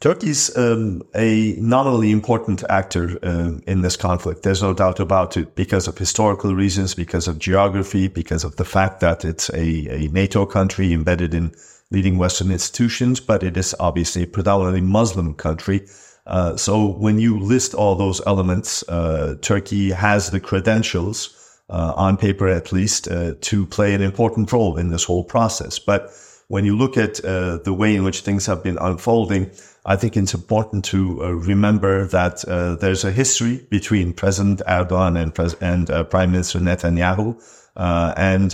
Turkey's 0.00 0.54
um, 0.56 1.02
a 1.14 1.54
nominally 1.58 2.10
important 2.10 2.62
actor 2.68 3.18
uh, 3.22 3.52
in 3.66 3.80
this 3.80 3.96
conflict. 3.96 4.42
There's 4.42 4.62
no 4.62 4.74
doubt 4.74 5.00
about 5.00 5.36
it 5.36 5.54
because 5.54 5.88
of 5.88 5.96
historical 5.96 6.54
reasons, 6.54 6.94
because 6.94 7.26
of 7.26 7.38
geography, 7.38 8.08
because 8.08 8.44
of 8.44 8.56
the 8.56 8.64
fact 8.64 9.00
that 9.00 9.24
it's 9.24 9.48
a, 9.50 9.88
a 9.88 10.08
NATO 10.08 10.44
country 10.44 10.92
embedded 10.92 11.32
in 11.32 11.54
leading 11.90 12.18
Western 12.18 12.50
institutions, 12.50 13.20
but 13.20 13.42
it 13.42 13.56
is 13.56 13.74
obviously 13.78 14.24
a 14.24 14.26
predominantly 14.26 14.80
Muslim 14.80 15.32
country. 15.34 15.86
Uh, 16.26 16.56
so 16.56 16.86
when 16.86 17.18
you 17.18 17.38
list 17.38 17.74
all 17.74 17.94
those 17.94 18.20
elements, 18.26 18.82
uh, 18.88 19.36
Turkey 19.42 19.90
has 19.90 20.30
the 20.30 20.40
credentials, 20.40 21.60
uh, 21.68 21.92
on 21.96 22.16
paper 22.16 22.48
at 22.48 22.72
least, 22.72 23.08
uh, 23.08 23.34
to 23.40 23.66
play 23.66 23.94
an 23.94 24.02
important 24.02 24.50
role 24.52 24.76
in 24.78 24.90
this 24.90 25.04
whole 25.04 25.24
process. 25.24 25.78
But 25.78 26.10
when 26.48 26.64
you 26.64 26.76
look 26.76 26.96
at 26.96 27.24
uh, 27.24 27.58
the 27.58 27.72
way 27.72 27.94
in 27.94 28.04
which 28.04 28.20
things 28.20 28.46
have 28.46 28.62
been 28.62 28.78
unfolding, 28.78 29.50
I 29.86 29.96
think 29.96 30.16
it's 30.16 30.34
important 30.34 30.84
to 30.86 31.20
remember 31.22 32.06
that 32.06 32.44
there's 32.80 33.04
a 33.04 33.12
history 33.12 33.66
between 33.68 34.14
President 34.14 34.62
Erdogan 34.66 35.20
and, 35.20 35.34
Pres- 35.34 35.56
and 35.60 35.88
Prime 36.10 36.32
Minister 36.32 36.58
Netanyahu, 36.58 37.36
and 37.76 38.52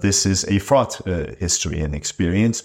this 0.00 0.26
is 0.26 0.44
a 0.46 0.58
fraught 0.58 1.00
history 1.38 1.80
and 1.80 1.94
experience. 1.94 2.62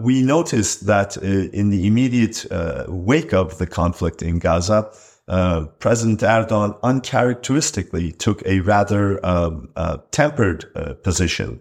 We 0.00 0.22
noticed 0.22 0.86
that 0.86 1.16
in 1.16 1.70
the 1.70 1.86
immediate 1.86 2.46
wake 2.88 3.32
of 3.32 3.58
the 3.58 3.66
conflict 3.66 4.22
in 4.22 4.38
Gaza, 4.38 4.90
President 5.78 6.20
Erdogan 6.20 6.78
uncharacteristically 6.82 8.12
took 8.12 8.44
a 8.46 8.60
rather 8.60 9.24
um, 9.26 9.68
tempered 10.10 10.64
position. 11.02 11.60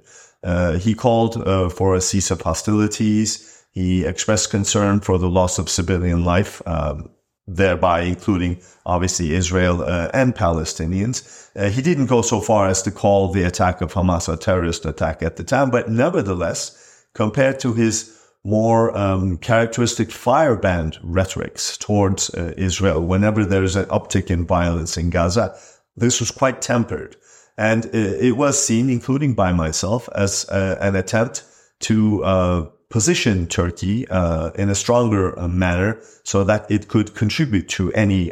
he 0.79 0.93
called 0.93 1.33
for 1.73 1.95
a 1.95 2.01
cease 2.01 2.31
of 2.31 2.41
hostilities. 2.41 3.55
He 3.75 4.05
expressed 4.05 4.51
concern 4.51 5.01
for 5.01 5.17
the 5.17 5.29
loss 5.29 5.59
of 5.59 5.69
civilian 5.69 6.23
life, 6.23 6.61
um, 6.65 7.09
thereby 7.45 8.01
including 8.03 8.61
obviously 8.85 9.33
Israel 9.33 9.81
uh, 9.81 10.09
and 10.13 10.33
Palestinians. 10.33 11.49
Uh, 11.57 11.69
he 11.69 11.81
didn't 11.81 12.05
go 12.05 12.21
so 12.21 12.39
far 12.39 12.69
as 12.69 12.81
to 12.83 12.91
call 12.91 13.33
the 13.33 13.43
attack 13.43 13.81
of 13.81 13.93
Hamas 13.93 14.31
a 14.31 14.37
terrorist 14.37 14.85
attack 14.85 15.21
at 15.21 15.35
the 15.35 15.43
time, 15.43 15.71
but 15.71 15.89
nevertheless, 15.89 16.84
compared 17.15 17.59
to 17.61 17.73
his 17.73 18.15
more 18.43 18.95
um, 18.95 19.37
characteristic 19.37 20.11
firebrand 20.11 20.99
rhetorics 21.01 21.77
towards 21.77 22.29
uh, 22.29 22.53
Israel, 22.57 23.01
whenever 23.01 23.43
there 23.43 23.63
is 23.63 23.75
an 23.75 23.85
uptick 23.85 24.29
in 24.29 24.45
violence 24.45 24.97
in 24.97 25.09
Gaza, 25.09 25.57
this 25.97 26.19
was 26.19 26.29
quite 26.29 26.61
tempered. 26.61 27.15
And 27.57 27.87
uh, 27.87 27.89
it 27.93 28.37
was 28.37 28.63
seen, 28.63 28.89
including 28.89 29.33
by 29.33 29.51
myself, 29.51 30.07
as 30.13 30.47
uh, 30.49 30.77
an 30.79 30.95
attempt 30.95 31.43
to 31.79 32.23
uh, 32.23 32.65
position 32.89 33.47
Turkey 33.47 34.07
uh, 34.09 34.51
in 34.51 34.69
a 34.69 34.75
stronger 34.75 35.35
manner 35.47 35.99
so 36.23 36.43
that 36.43 36.69
it 36.69 36.87
could 36.87 37.15
contribute 37.15 37.67
to 37.69 37.91
any 37.93 38.31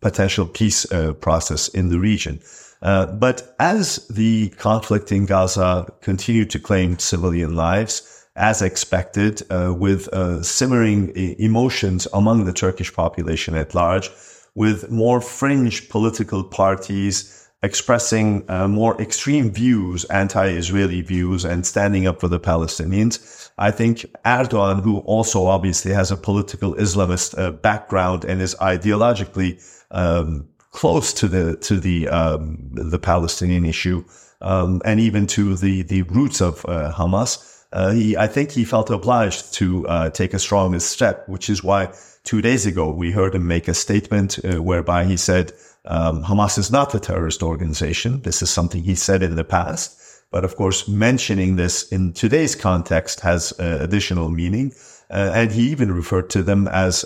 potential 0.00 0.46
peace 0.46 0.86
process 1.20 1.68
in 1.68 1.90
the 1.90 2.00
region. 2.00 2.40
Uh, 2.82 3.06
but 3.06 3.54
as 3.58 4.06
the 4.08 4.48
conflict 4.50 5.12
in 5.12 5.26
Gaza 5.26 5.86
continued 6.00 6.50
to 6.50 6.58
claim 6.58 6.98
civilian 6.98 7.54
lives, 7.54 8.26
as 8.36 8.62
expected, 8.62 9.42
uh, 9.50 9.74
with 9.76 10.08
simmering 10.44 11.10
emotions 11.38 12.06
among 12.14 12.44
the 12.44 12.52
Turkish 12.52 12.92
population 12.94 13.54
at 13.54 13.74
large, 13.74 14.10
with 14.54 14.90
more 14.90 15.20
fringe 15.20 15.88
political 15.90 16.42
parties 16.42 17.40
expressing 17.62 18.44
uh, 18.48 18.66
more 18.66 19.00
extreme 19.00 19.50
views, 19.50 20.04
anti-Israeli 20.06 21.02
views, 21.02 21.44
and 21.44 21.66
standing 21.66 22.06
up 22.06 22.20
for 22.20 22.28
the 22.28 22.40
Palestinians. 22.40 23.50
I 23.58 23.70
think 23.70 24.06
Erdogan, 24.24 24.82
who 24.82 24.98
also 25.00 25.46
obviously 25.46 25.92
has 25.92 26.10
a 26.10 26.16
political 26.16 26.74
Islamist 26.74 27.38
uh, 27.38 27.50
background 27.50 28.24
and 28.24 28.40
is 28.40 28.54
ideologically 28.56 29.62
um, 29.90 30.48
close 30.70 31.12
to 31.14 31.28
the 31.28 31.56
to 31.56 31.80
the 31.80 32.08
um, 32.08 32.70
the 32.72 32.98
Palestinian 32.98 33.64
issue, 33.64 34.04
um, 34.40 34.80
and 34.84 35.00
even 35.00 35.26
to 35.26 35.56
the 35.56 35.82
the 35.82 36.02
roots 36.02 36.40
of 36.40 36.64
uh, 36.66 36.92
Hamas. 36.92 37.46
Uh, 37.72 37.92
he, 37.92 38.16
I 38.16 38.26
think 38.26 38.50
he 38.50 38.64
felt 38.64 38.90
obliged 38.90 39.54
to 39.54 39.86
uh, 39.86 40.10
take 40.10 40.34
a 40.34 40.40
strong 40.40 40.76
step, 40.80 41.28
which 41.28 41.48
is 41.48 41.62
why 41.62 41.92
two 42.24 42.42
days 42.42 42.66
ago 42.66 42.90
we 42.90 43.12
heard 43.12 43.34
him 43.34 43.46
make 43.46 43.68
a 43.68 43.74
statement 43.74 44.40
uh, 44.44 44.60
whereby 44.60 45.04
he 45.04 45.16
said 45.16 45.52
um, 45.84 46.24
Hamas 46.24 46.58
is 46.58 46.72
not 46.72 46.94
a 46.96 47.00
terrorist 47.00 47.44
organization. 47.44 48.22
This 48.22 48.42
is 48.42 48.50
something 48.50 48.82
he 48.82 48.96
said 48.96 49.22
in 49.22 49.36
the 49.36 49.44
past. 49.44 49.96
But 50.32 50.44
of 50.44 50.56
course, 50.56 50.88
mentioning 50.88 51.56
this 51.56 51.88
in 51.92 52.12
today's 52.12 52.56
context 52.56 53.20
has 53.20 53.52
uh, 53.60 53.78
additional 53.80 54.30
meaning. 54.30 54.72
Uh, 55.08 55.32
and 55.34 55.52
he 55.52 55.70
even 55.70 55.92
referred 55.92 56.30
to 56.30 56.42
them 56.42 56.68
as 56.68 57.04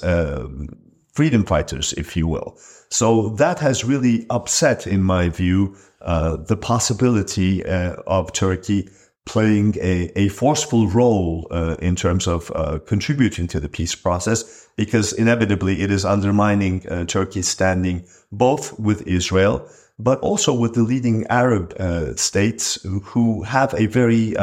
freedom 1.13 1.45
fighters, 1.45 1.93
if 1.95 2.17
you 2.17 2.27
will. 2.27 2.59
So 2.91 3.31
that 3.31 3.59
has 3.59 3.85
really 3.85 4.27
upset, 4.31 4.87
in 4.87 5.03
my 5.03 5.29
view, 5.29 5.77
uh, 6.01 6.37
the 6.37 6.57
possibility 6.57 7.65
uh, 7.65 7.97
of 8.07 8.33
Turkey 8.33 8.89
playing 9.27 9.75
a, 9.81 10.13
a 10.17 10.29
forceful 10.29 10.87
role 10.89 11.47
uh, 11.51 11.77
in 11.81 11.97
terms 11.97 12.27
of 12.27 12.53
uh, 12.55 12.79
contributing 12.87 13.47
to 13.49 13.59
the 13.59 13.69
peace 13.69 13.95
process 13.95 14.69
because 14.77 15.13
inevitably 15.15 15.81
it 15.81 15.91
is 15.91 16.05
undermining 16.05 16.87
uh, 16.89 17.05
Turkey's 17.07 17.49
standing 17.49 18.05
both 18.31 18.79
with 18.79 19.07
Israel 19.07 19.67
but 19.99 20.19
also 20.21 20.53
with 20.53 20.75
the 20.75 20.83
leading 20.83 21.27
Arab 21.29 21.73
uh, 21.79 22.15
states 22.17 22.79
who 23.03 23.43
have 23.45 23.73
a 23.75 23.87
very 23.87 24.37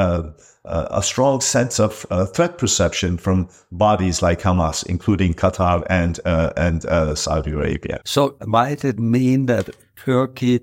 uh, 0.66 0.68
uh, 0.68 0.88
a 0.92 1.04
strong 1.04 1.42
sense 1.42 1.80
of 1.80 2.06
threat 2.34 2.58
perception 2.58 3.18
from 3.18 3.50
bodies 3.72 4.22
like 4.22 4.42
Hamas, 4.42 4.86
including 4.86 5.34
Qatar 5.34 5.84
and 5.90 6.20
and 6.26 7.18
Saudi 7.18 7.52
Arabia. 7.52 8.02
So 8.06 8.38
might 8.46 8.86
it 8.86 9.00
mean 9.00 9.48
that 9.48 9.70
Turkey 9.96 10.62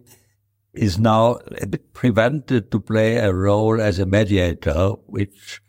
is 0.74 0.98
now 0.98 1.38
a 1.60 1.66
bit 1.66 1.92
prevented 1.92 2.70
to 2.70 2.80
play 2.80 3.16
a 3.16 3.32
role 3.32 3.80
as 3.80 3.98
a 3.98 4.06
mediator, 4.06 4.90
which 5.06 5.60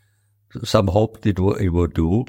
some 0.63 0.88
hoped 0.88 1.25
it, 1.25 1.39
it 1.39 1.69
would 1.69 1.93
do. 1.93 2.25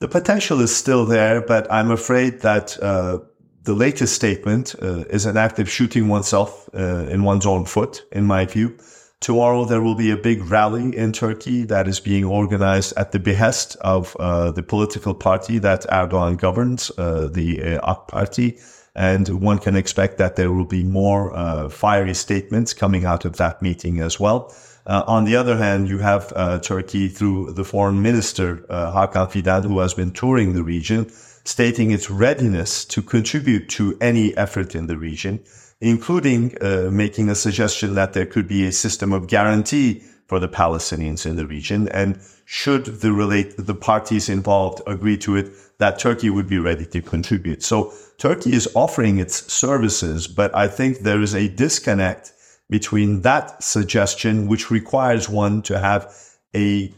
The 0.00 0.08
potential 0.08 0.60
is 0.60 0.74
still 0.74 1.06
there, 1.06 1.40
but 1.40 1.70
I'm 1.70 1.90
afraid 1.90 2.40
that 2.40 2.78
uh, 2.82 3.18
the 3.62 3.74
latest 3.74 4.14
statement 4.14 4.74
uh, 4.82 5.04
is 5.10 5.24
an 5.26 5.36
act 5.36 5.58
of 5.58 5.70
shooting 5.70 6.08
oneself 6.08 6.68
uh, 6.74 7.06
in 7.08 7.22
one's 7.22 7.46
own 7.46 7.64
foot, 7.64 8.04
in 8.12 8.24
my 8.24 8.44
view. 8.44 8.76
Tomorrow 9.24 9.64
there 9.64 9.80
will 9.80 9.94
be 9.94 10.10
a 10.10 10.18
big 10.18 10.44
rally 10.50 10.94
in 10.94 11.10
Turkey 11.12 11.64
that 11.64 11.88
is 11.88 11.98
being 11.98 12.24
organized 12.24 12.92
at 12.98 13.12
the 13.12 13.18
behest 13.18 13.74
of 13.80 14.14
uh, 14.20 14.50
the 14.50 14.62
political 14.62 15.14
party 15.14 15.58
that 15.60 15.86
Erdogan 15.90 16.36
governs, 16.36 16.90
uh, 16.98 17.30
the 17.32 17.78
uh, 17.78 17.92
AK 17.92 18.08
Party 18.08 18.58
and 18.94 19.26
one 19.40 19.58
can 19.58 19.76
expect 19.76 20.18
that 20.18 20.36
there 20.36 20.52
will 20.52 20.66
be 20.66 20.84
more 20.84 21.34
uh, 21.34 21.70
fiery 21.70 22.12
statements 22.12 22.74
coming 22.74 23.06
out 23.06 23.24
of 23.24 23.38
that 23.38 23.62
meeting 23.62 23.98
as 23.98 24.20
well. 24.20 24.54
Uh, 24.86 25.02
on 25.06 25.24
the 25.24 25.36
other 25.36 25.56
hand, 25.56 25.88
you 25.88 26.00
have 26.00 26.30
uh, 26.36 26.58
Turkey 26.58 27.08
through 27.08 27.52
the 27.52 27.64
foreign 27.64 28.02
minister 28.02 28.66
uh, 28.68 28.92
Hakan 28.92 29.30
Fidan, 29.30 29.64
who 29.64 29.78
has 29.78 29.94
been 29.94 30.10
touring 30.10 30.52
the 30.52 30.62
region, 30.62 31.08
stating 31.44 31.92
its 31.92 32.10
readiness 32.10 32.84
to 32.84 33.00
contribute 33.00 33.70
to 33.70 33.96
any 34.02 34.36
effort 34.36 34.74
in 34.74 34.86
the 34.86 34.98
region, 34.98 35.42
including 35.84 36.56
uh, 36.62 36.88
making 36.90 37.28
a 37.28 37.34
suggestion 37.34 37.94
that 37.94 38.14
there 38.14 38.24
could 38.24 38.48
be 38.48 38.66
a 38.66 38.72
system 38.72 39.12
of 39.12 39.26
guarantee 39.26 40.02
for 40.26 40.38
the 40.40 40.48
Palestinians 40.48 41.26
in 41.26 41.36
the 41.36 41.46
region. 41.46 41.88
And 41.88 42.18
should 42.46 42.86
the 42.86 43.12
relate 43.12 43.54
the 43.58 43.74
parties 43.74 44.30
involved 44.30 44.80
agree 44.86 45.18
to 45.18 45.36
it, 45.36 45.52
that 45.78 45.98
Turkey 45.98 46.30
would 46.30 46.48
be 46.48 46.58
ready 46.58 46.86
to 46.86 47.02
contribute. 47.02 47.62
So 47.62 47.92
Turkey 48.16 48.54
is 48.54 48.66
offering 48.74 49.18
its 49.18 49.52
services, 49.52 50.26
but 50.26 50.54
I 50.54 50.68
think 50.68 51.00
there 51.00 51.20
is 51.20 51.34
a 51.34 51.48
disconnect 51.48 52.32
between 52.70 53.20
that 53.20 53.62
suggestion, 53.62 54.48
which 54.48 54.70
requires 54.70 55.28
one 55.28 55.60
to 55.62 55.78
have 55.78 56.10
a 56.56 56.94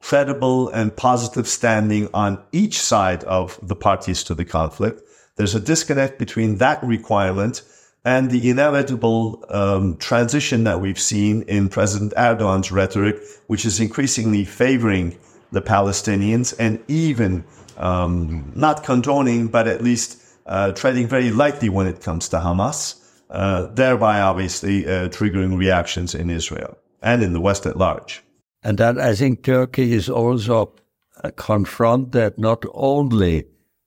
credible 0.00 0.70
and 0.70 0.96
positive 0.96 1.46
standing 1.46 2.08
on 2.12 2.42
each 2.50 2.80
side 2.80 3.22
of 3.24 3.60
the 3.62 3.76
parties 3.76 4.24
to 4.24 4.34
the 4.34 4.44
conflict. 4.44 5.02
There's 5.36 5.54
a 5.54 5.60
disconnect 5.60 6.18
between 6.18 6.58
that 6.58 6.82
requirement 6.82 7.62
and 8.04 8.30
the 8.30 8.50
inevitable 8.50 9.44
um, 9.48 9.96
transition 9.96 10.64
that 10.64 10.80
we've 10.80 11.00
seen 11.00 11.42
in 11.42 11.68
President 11.68 12.12
Erdogan's 12.16 12.70
rhetoric, 12.70 13.16
which 13.46 13.64
is 13.64 13.80
increasingly 13.80 14.44
favoring 14.44 15.18
the 15.52 15.62
Palestinians 15.62 16.54
and 16.58 16.82
even 16.88 17.44
um, 17.78 18.52
not 18.54 18.84
condoning, 18.84 19.48
but 19.48 19.66
at 19.66 19.82
least 19.82 20.22
uh, 20.46 20.72
treading 20.72 21.06
very 21.06 21.30
lightly 21.30 21.68
when 21.68 21.86
it 21.86 22.02
comes 22.02 22.28
to 22.28 22.36
Hamas, 22.36 23.00
uh, 23.30 23.66
thereby 23.66 24.20
obviously 24.20 24.86
uh, 24.86 25.08
triggering 25.08 25.56
reactions 25.56 26.14
in 26.14 26.28
Israel 26.28 26.76
and 27.00 27.22
in 27.22 27.32
the 27.32 27.40
West 27.40 27.64
at 27.64 27.76
large. 27.76 28.22
And 28.62 28.78
then 28.78 29.00
I 29.00 29.14
think 29.14 29.42
Turkey 29.44 29.92
is 29.92 30.08
also 30.08 30.74
uh, 31.22 31.30
confronted 31.36 32.38
not 32.38 32.64
only, 32.74 33.46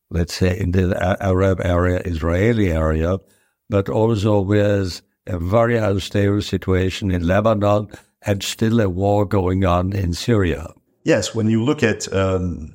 let's 0.09 0.33
say, 0.33 0.57
in 0.57 0.71
the 0.71 1.17
Arab 1.19 1.61
area, 1.63 2.01
Israeli 2.05 2.71
area, 2.71 3.17
but 3.69 3.89
also 3.89 4.41
with 4.41 5.01
a 5.25 5.37
very 5.37 5.77
unstable 5.77 6.41
situation 6.41 7.11
in 7.11 7.27
Lebanon 7.27 7.89
and 8.25 8.41
still 8.43 8.79
a 8.79 8.89
war 8.89 9.25
going 9.25 9.65
on 9.65 9.93
in 9.93 10.13
Syria. 10.13 10.67
Yes, 11.03 11.35
when 11.35 11.49
you 11.49 11.63
look 11.63 11.83
at 11.83 12.11
um, 12.13 12.73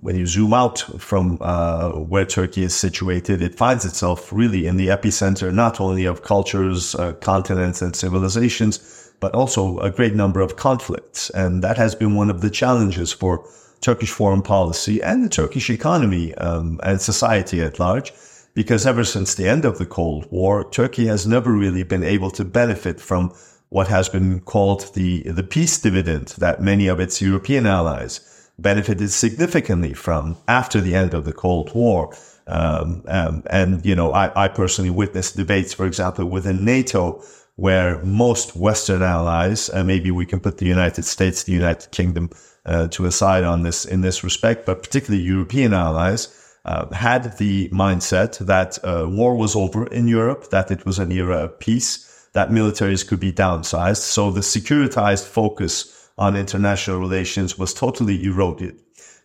when 0.00 0.16
you 0.16 0.26
zoom 0.26 0.52
out 0.52 0.78
from 0.98 1.38
uh, 1.40 1.90
where 1.92 2.24
Turkey 2.24 2.62
is 2.62 2.74
situated, 2.74 3.42
it 3.42 3.54
finds 3.54 3.84
itself 3.84 4.32
really 4.32 4.66
in 4.66 4.76
the 4.76 4.88
epicenter 4.88 5.52
not 5.52 5.80
only 5.80 6.04
of 6.04 6.22
cultures, 6.22 6.94
uh, 6.94 7.12
continents, 7.14 7.82
and 7.82 7.96
civilizations, 7.96 9.12
but 9.20 9.34
also 9.34 9.78
a 9.78 9.90
great 9.90 10.14
number 10.14 10.40
of 10.40 10.56
conflicts. 10.56 11.30
And 11.30 11.64
that 11.64 11.76
has 11.78 11.94
been 11.94 12.14
one 12.14 12.30
of 12.30 12.40
the 12.40 12.50
challenges 12.50 13.12
for 13.12 13.48
Turkish 13.80 14.10
foreign 14.10 14.42
policy 14.42 15.02
and 15.02 15.24
the 15.24 15.28
Turkish 15.28 15.70
economy 15.70 16.34
um, 16.34 16.78
and 16.82 17.00
society 17.00 17.60
at 17.62 17.78
large. 17.78 18.12
Because 18.56 18.86
ever 18.86 19.04
since 19.04 19.34
the 19.34 19.46
end 19.46 19.66
of 19.66 19.76
the 19.76 19.84
Cold 19.84 20.32
War, 20.32 20.64
Turkey 20.70 21.08
has 21.08 21.26
never 21.26 21.52
really 21.52 21.82
been 21.82 22.02
able 22.02 22.30
to 22.30 22.42
benefit 22.42 22.98
from 23.02 23.34
what 23.68 23.88
has 23.88 24.08
been 24.08 24.40
called 24.40 24.94
the, 24.94 25.24
the 25.24 25.42
peace 25.42 25.78
dividend 25.78 26.28
that 26.38 26.62
many 26.62 26.86
of 26.86 26.98
its 26.98 27.20
European 27.20 27.66
allies 27.66 28.48
benefited 28.58 29.10
significantly 29.10 29.92
from 29.92 30.38
after 30.48 30.80
the 30.80 30.94
end 30.94 31.12
of 31.12 31.26
the 31.26 31.34
Cold 31.34 31.74
War. 31.74 32.16
Um, 32.46 33.04
um, 33.08 33.42
and, 33.50 33.84
you 33.84 33.94
know, 33.94 34.14
I, 34.14 34.44
I 34.44 34.48
personally 34.48 34.90
witnessed 34.90 35.36
debates, 35.36 35.74
for 35.74 35.84
example, 35.84 36.24
within 36.24 36.64
NATO, 36.64 37.22
where 37.56 38.02
most 38.04 38.56
Western 38.56 39.02
allies, 39.02 39.68
uh, 39.68 39.84
maybe 39.84 40.10
we 40.10 40.24
can 40.24 40.40
put 40.40 40.56
the 40.56 40.64
United 40.64 41.04
States, 41.04 41.42
the 41.42 41.52
United 41.52 41.90
Kingdom 41.90 42.30
uh, 42.64 42.88
to 42.88 43.04
a 43.04 43.12
side 43.12 43.44
on 43.44 43.64
this 43.64 43.84
in 43.84 44.00
this 44.00 44.24
respect, 44.24 44.64
but 44.64 44.82
particularly 44.82 45.22
European 45.22 45.74
allies 45.74 46.44
uh, 46.66 46.92
had 46.92 47.38
the 47.38 47.68
mindset 47.70 48.38
that 48.44 48.78
uh, 48.84 49.06
war 49.08 49.36
was 49.36 49.56
over 49.56 49.86
in 49.86 50.08
Europe, 50.08 50.50
that 50.50 50.70
it 50.70 50.84
was 50.84 50.98
an 50.98 51.12
era 51.12 51.44
of 51.44 51.58
peace, 51.58 52.28
that 52.32 52.50
militaries 52.50 53.06
could 53.06 53.20
be 53.20 53.32
downsized. 53.32 54.02
So 54.02 54.30
the 54.30 54.40
securitized 54.40 55.26
focus 55.26 56.10
on 56.18 56.36
international 56.36 56.98
relations 56.98 57.56
was 57.56 57.72
totally 57.72 58.24
eroded. 58.24 58.78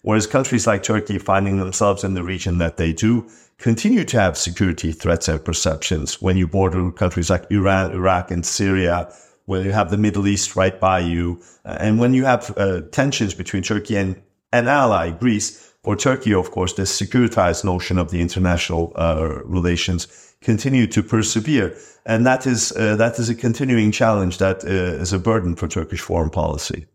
Whereas 0.04 0.28
countries 0.28 0.68
like 0.68 0.84
Turkey 0.84 1.18
finding 1.18 1.58
themselves 1.58 2.04
in 2.04 2.14
the 2.14 2.24
region 2.24 2.60
that 2.60 2.78
they 2.78 2.94
do 2.94 3.28
continue 3.58 4.04
to 4.06 4.20
have 4.20 4.38
security 4.38 4.92
threats 4.92 5.28
and 5.28 5.44
perceptions 5.44 6.22
when 6.22 6.38
you 6.38 6.48
border 6.48 6.92
countries 6.92 7.30
like 7.30 7.50
Iran, 7.52 7.92
Iraq, 7.92 8.32
and 8.32 8.46
Syria, 8.46 9.14
when 9.46 9.64
you 9.64 9.72
have 9.72 9.92
the 9.92 9.98
Middle 9.98 10.28
East 10.28 10.56
right 10.56 10.80
by 10.80 11.00
you, 11.00 11.42
uh, 11.66 11.78
and 11.80 12.00
when 12.00 12.14
you 12.14 12.26
have 12.26 12.54
uh, 12.58 12.82
tensions 12.92 13.34
between 13.34 13.62
Turkey 13.62 13.98
and 13.98 14.22
an 14.54 14.68
ally, 14.68 15.12
Greece. 15.12 15.71
For 15.84 15.96
Turkey, 15.96 16.34
of 16.34 16.52
course, 16.52 16.74
this 16.74 17.00
securitized 17.00 17.64
notion 17.64 17.98
of 17.98 18.12
the 18.12 18.22
international 18.22 18.94
uh, 18.96 19.40
relations 19.44 20.36
continue 20.42 20.86
to 20.88 21.02
persevere. 21.02 21.76
And 22.06 22.26
that 22.26 22.46
is, 22.46 22.72
uh, 22.72 22.96
that 22.98 23.18
is 23.18 23.30
a 23.30 23.36
continuing 23.36 23.92
challenge 23.92 24.38
that 24.38 24.64
uh, 24.64 25.02
is 25.02 25.12
a 25.12 25.20
burden 25.20 25.56
for 25.56 25.68
Turkish 25.68 26.02
foreign 26.02 26.30
policy. 26.30 26.86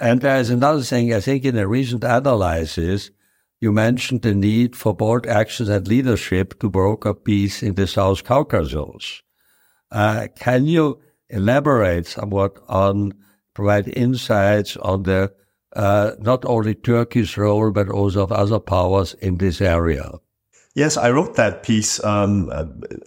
And 0.00 0.20
there's 0.20 0.50
another 0.50 0.82
thing, 0.82 1.14
I 1.14 1.20
think 1.20 1.44
in 1.44 1.56
a 1.56 1.66
recent 1.66 2.04
analysis, 2.04 3.10
you 3.60 3.72
mentioned 3.72 4.22
the 4.22 4.34
need 4.34 4.76
for 4.76 4.94
bold 4.94 5.26
actions 5.26 5.68
and 5.68 5.88
leadership 5.88 6.58
to 6.60 6.68
broker 6.68 7.14
peace 7.14 7.62
in 7.62 7.74
the 7.74 7.86
South 7.86 8.22
Caucasus. 8.24 9.22
Uh, 9.90 10.26
can 10.36 10.66
you 10.66 11.00
elaborate 11.30 12.06
somewhat 12.06 12.58
on, 12.68 13.12
provide 13.54 13.88
insights 13.88 14.76
on 14.76 15.04
the 15.04 15.32
uh, 15.74 16.12
not 16.18 16.44
only 16.44 16.74
Turkey's 16.74 17.36
role, 17.36 17.70
but 17.70 17.88
also 17.88 18.22
of 18.22 18.32
other 18.32 18.60
powers 18.60 19.14
in 19.14 19.38
this 19.38 19.60
area? 19.60 20.12
Yes, 20.74 20.96
I 20.96 21.10
wrote 21.10 21.36
that 21.36 21.62
piece 21.62 22.02
um, 22.02 22.50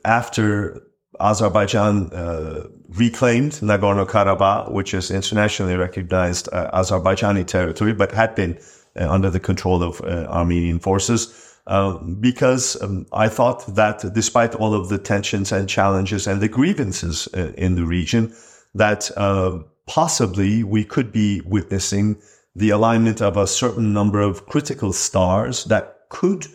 after 0.03 0.81
Azerbaijan 1.19 2.11
uh, 2.11 2.67
reclaimed 2.89 3.53
Nagorno 3.53 4.05
Karabakh, 4.05 4.71
which 4.71 4.93
is 4.93 5.11
internationally 5.11 5.75
recognized 5.75 6.49
uh, 6.51 6.69
Azerbaijani 6.71 7.45
territory, 7.45 7.93
but 7.93 8.11
had 8.11 8.35
been 8.35 8.59
uh, 8.99 9.09
under 9.09 9.29
the 9.29 9.39
control 9.39 9.83
of 9.83 10.01
uh, 10.01 10.25
Armenian 10.29 10.79
forces. 10.79 11.41
Uh, 11.67 11.97
because 12.19 12.79
um, 12.83 13.07
I 13.11 13.27
thought 13.27 13.65
that 13.75 14.13
despite 14.13 14.53
all 14.53 14.75
of 14.75 14.89
the 14.89 14.99
tensions 14.99 15.51
and 15.51 15.67
challenges 15.67 16.27
and 16.27 16.39
the 16.39 16.47
grievances 16.47 17.27
uh, 17.33 17.51
in 17.57 17.73
the 17.75 17.85
region, 17.85 18.35
that 18.75 19.09
possibly 19.87 20.63
we 20.63 20.83
could 20.83 21.11
be 21.11 21.41
witnessing 21.41 22.17
the 22.55 22.69
alignment 22.69 23.21
of 23.21 23.37
a 23.37 23.47
certain 23.47 23.93
number 23.93 24.21
of 24.21 24.45
critical 24.45 24.93
stars 24.93 25.65
that 25.65 26.07
could 26.09 26.47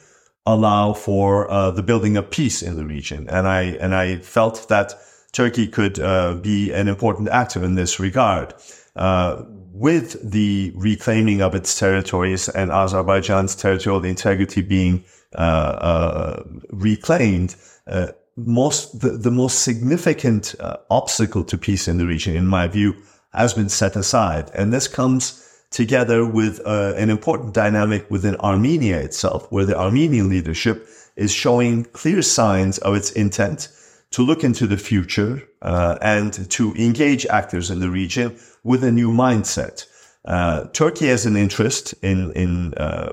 allow 0.46 0.92
for 0.92 1.50
uh, 1.50 1.70
the 1.70 1.82
building 1.82 2.16
of 2.16 2.30
peace 2.30 2.62
in 2.62 2.76
the 2.76 2.84
region. 2.84 3.28
And 3.28 3.46
I 3.46 3.62
and 3.62 3.94
I 3.94 4.16
felt 4.18 4.68
that 4.68 4.94
Turkey 5.32 5.68
could 5.68 6.00
uh, 6.00 6.34
be 6.34 6.72
an 6.72 6.88
important 6.88 7.28
actor 7.28 7.62
in 7.64 7.74
this 7.74 8.00
regard. 8.00 8.54
Uh, 8.96 9.44
with 9.72 10.30
the 10.30 10.72
reclaiming 10.74 11.40
of 11.40 11.54
its 11.54 11.78
territories 11.78 12.48
and 12.48 12.70
Azerbaijan's 12.70 13.54
territorial 13.54 14.04
integrity 14.04 14.60
being 14.60 15.04
uh, 15.34 15.38
uh, 15.38 16.42
reclaimed, 16.70 17.54
uh, 17.86 18.08
most 18.36 19.00
the, 19.00 19.10
the, 19.10 19.30
most 19.30 19.62
significant 19.62 20.54
obstacle 20.90 21.44
to 21.44 21.56
peace 21.56 21.86
in 21.86 21.98
the 21.98 22.06
region, 22.06 22.34
in 22.34 22.46
my 22.46 22.66
view, 22.66 22.94
has 23.32 23.54
been 23.54 23.68
set 23.68 23.94
aside, 23.94 24.50
and 24.54 24.72
this 24.72 24.88
comes 24.88 25.49
together 25.70 26.26
with 26.26 26.60
uh, 26.66 26.94
an 26.96 27.10
important 27.10 27.54
dynamic 27.54 28.10
within 28.10 28.36
Armenia 28.36 28.98
itself, 28.98 29.50
where 29.50 29.64
the 29.64 29.78
Armenian 29.78 30.28
leadership 30.28 30.88
is 31.16 31.32
showing 31.32 31.84
clear 31.84 32.22
signs 32.22 32.78
of 32.78 32.94
its 32.94 33.10
intent 33.12 33.68
to 34.10 34.22
look 34.22 34.42
into 34.42 34.66
the 34.66 34.76
future 34.76 35.42
uh, 35.62 35.96
and 36.02 36.50
to 36.50 36.74
engage 36.74 37.26
actors 37.26 37.70
in 37.70 37.80
the 37.80 37.90
region 37.90 38.36
with 38.64 38.82
a 38.82 38.90
new 38.90 39.10
mindset. 39.12 39.86
Uh, 40.24 40.64
Turkey 40.72 41.06
has 41.06 41.24
an 41.26 41.36
interest 41.36 41.94
in 42.02 42.32
in 42.32 42.74
uh, 42.74 43.12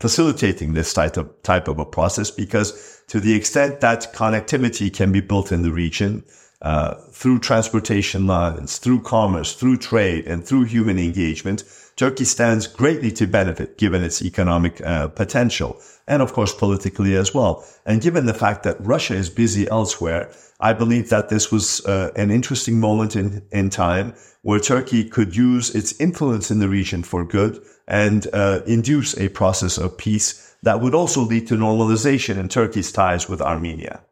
facilitating 0.00 0.72
this 0.72 0.92
type 0.92 1.16
of 1.16 1.30
type 1.42 1.68
of 1.68 1.78
a 1.78 1.84
process 1.84 2.30
because, 2.30 3.02
to 3.06 3.20
the 3.20 3.34
extent 3.34 3.80
that 3.80 4.12
connectivity 4.12 4.92
can 4.92 5.12
be 5.12 5.20
built 5.20 5.52
in 5.52 5.62
the 5.62 5.70
region, 5.70 6.24
uh, 6.62 6.94
through 7.10 7.40
transportation 7.40 8.26
lines, 8.26 8.78
through 8.78 9.00
commerce, 9.02 9.54
through 9.54 9.76
trade, 9.76 10.26
and 10.26 10.44
through 10.44 10.64
human 10.64 10.98
engagement, 10.98 11.64
Turkey 11.96 12.24
stands 12.24 12.66
greatly 12.66 13.10
to 13.12 13.26
benefit 13.26 13.76
given 13.76 14.02
its 14.02 14.22
economic 14.22 14.80
uh, 14.80 15.08
potential 15.08 15.78
and 16.08 16.22
of 16.22 16.32
course 16.32 16.54
politically 16.54 17.14
as 17.16 17.34
well. 17.34 17.64
And 17.86 18.00
given 18.00 18.26
the 18.26 18.34
fact 18.34 18.62
that 18.64 18.76
Russia 18.80 19.14
is 19.14 19.30
busy 19.30 19.68
elsewhere, 19.68 20.30
I 20.60 20.72
believe 20.72 21.10
that 21.10 21.28
this 21.28 21.52
was 21.52 21.84
uh, 21.86 22.10
an 22.16 22.30
interesting 22.30 22.80
moment 22.80 23.16
in, 23.16 23.46
in 23.50 23.70
time 23.70 24.14
where 24.42 24.60
Turkey 24.60 25.08
could 25.08 25.36
use 25.36 25.74
its 25.74 26.00
influence 26.00 26.50
in 26.50 26.58
the 26.58 26.68
region 26.68 27.02
for 27.02 27.24
good 27.24 27.62
and 27.86 28.26
uh, 28.32 28.60
induce 28.66 29.16
a 29.18 29.28
process 29.28 29.78
of 29.78 29.98
peace 29.98 30.56
that 30.62 30.80
would 30.80 30.94
also 30.94 31.22
lead 31.22 31.46
to 31.48 31.54
normalization 31.54 32.36
in 32.36 32.48
Turkey's 32.48 32.92
ties 32.92 33.28
with 33.28 33.42
Armenia. 33.42 34.02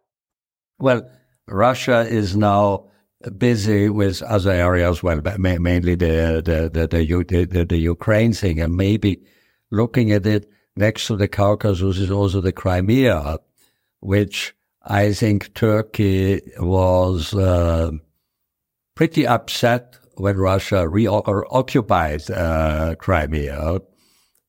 Well, 0.79 1.09
Russia 1.51 2.01
is 2.09 2.37
now 2.37 2.87
busy 3.37 3.89
with 3.89 4.23
other 4.23 4.53
areas, 4.53 5.03
well, 5.03 5.21
mainly 5.39 5.95
the 5.95 6.43
the 6.45 6.71
the, 6.73 6.87
the, 6.87 7.45
the, 7.45 7.65
the 7.65 7.77
Ukraine 7.79 8.33
thing, 8.33 8.61
and 8.61 8.77
maybe 8.77 9.23
looking 9.71 10.13
at 10.13 10.27
it 10.27 10.51
next 10.77 11.07
to 11.09 11.17
the 11.17 11.29
Caucasus 11.29 11.99
is 11.99 12.11
also 12.11 12.41
the 12.41 12.53
Crimea, 12.53 13.39
which 14.01 14.55
I 14.83 15.13
think 15.13 15.53
Turkey 15.55 16.41
was 16.59 17.35
uh, 17.35 17.91
pretty 18.95 19.27
upset 19.27 19.97
when 20.15 20.37
Russia 20.37 20.89
reoccupied 20.89 22.31
uh, 22.31 22.95
Crimea 22.97 23.81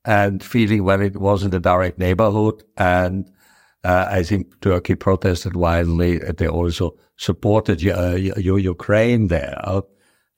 and 0.03 0.43
feeling 0.43 0.83
when 0.83 1.01
it 1.01 1.15
was 1.17 1.43
in 1.43 1.51
the 1.51 1.59
direct 1.59 1.99
neighborhood 1.99 2.63
and 2.77 3.31
uh, 3.83 4.07
I 4.09 4.23
think 4.23 4.59
Turkey 4.61 4.95
protested 4.95 5.55
wildly. 5.55 6.19
They 6.19 6.47
also 6.47 6.97
supported 7.17 7.85
uh, 7.87 8.15
Ukraine 8.15 9.27
there. 9.27 9.59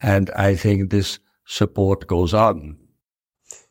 And 0.02 0.30
I 0.32 0.56
think 0.56 0.90
this 0.90 1.20
support 1.46 2.08
goes 2.08 2.34
on. 2.34 2.78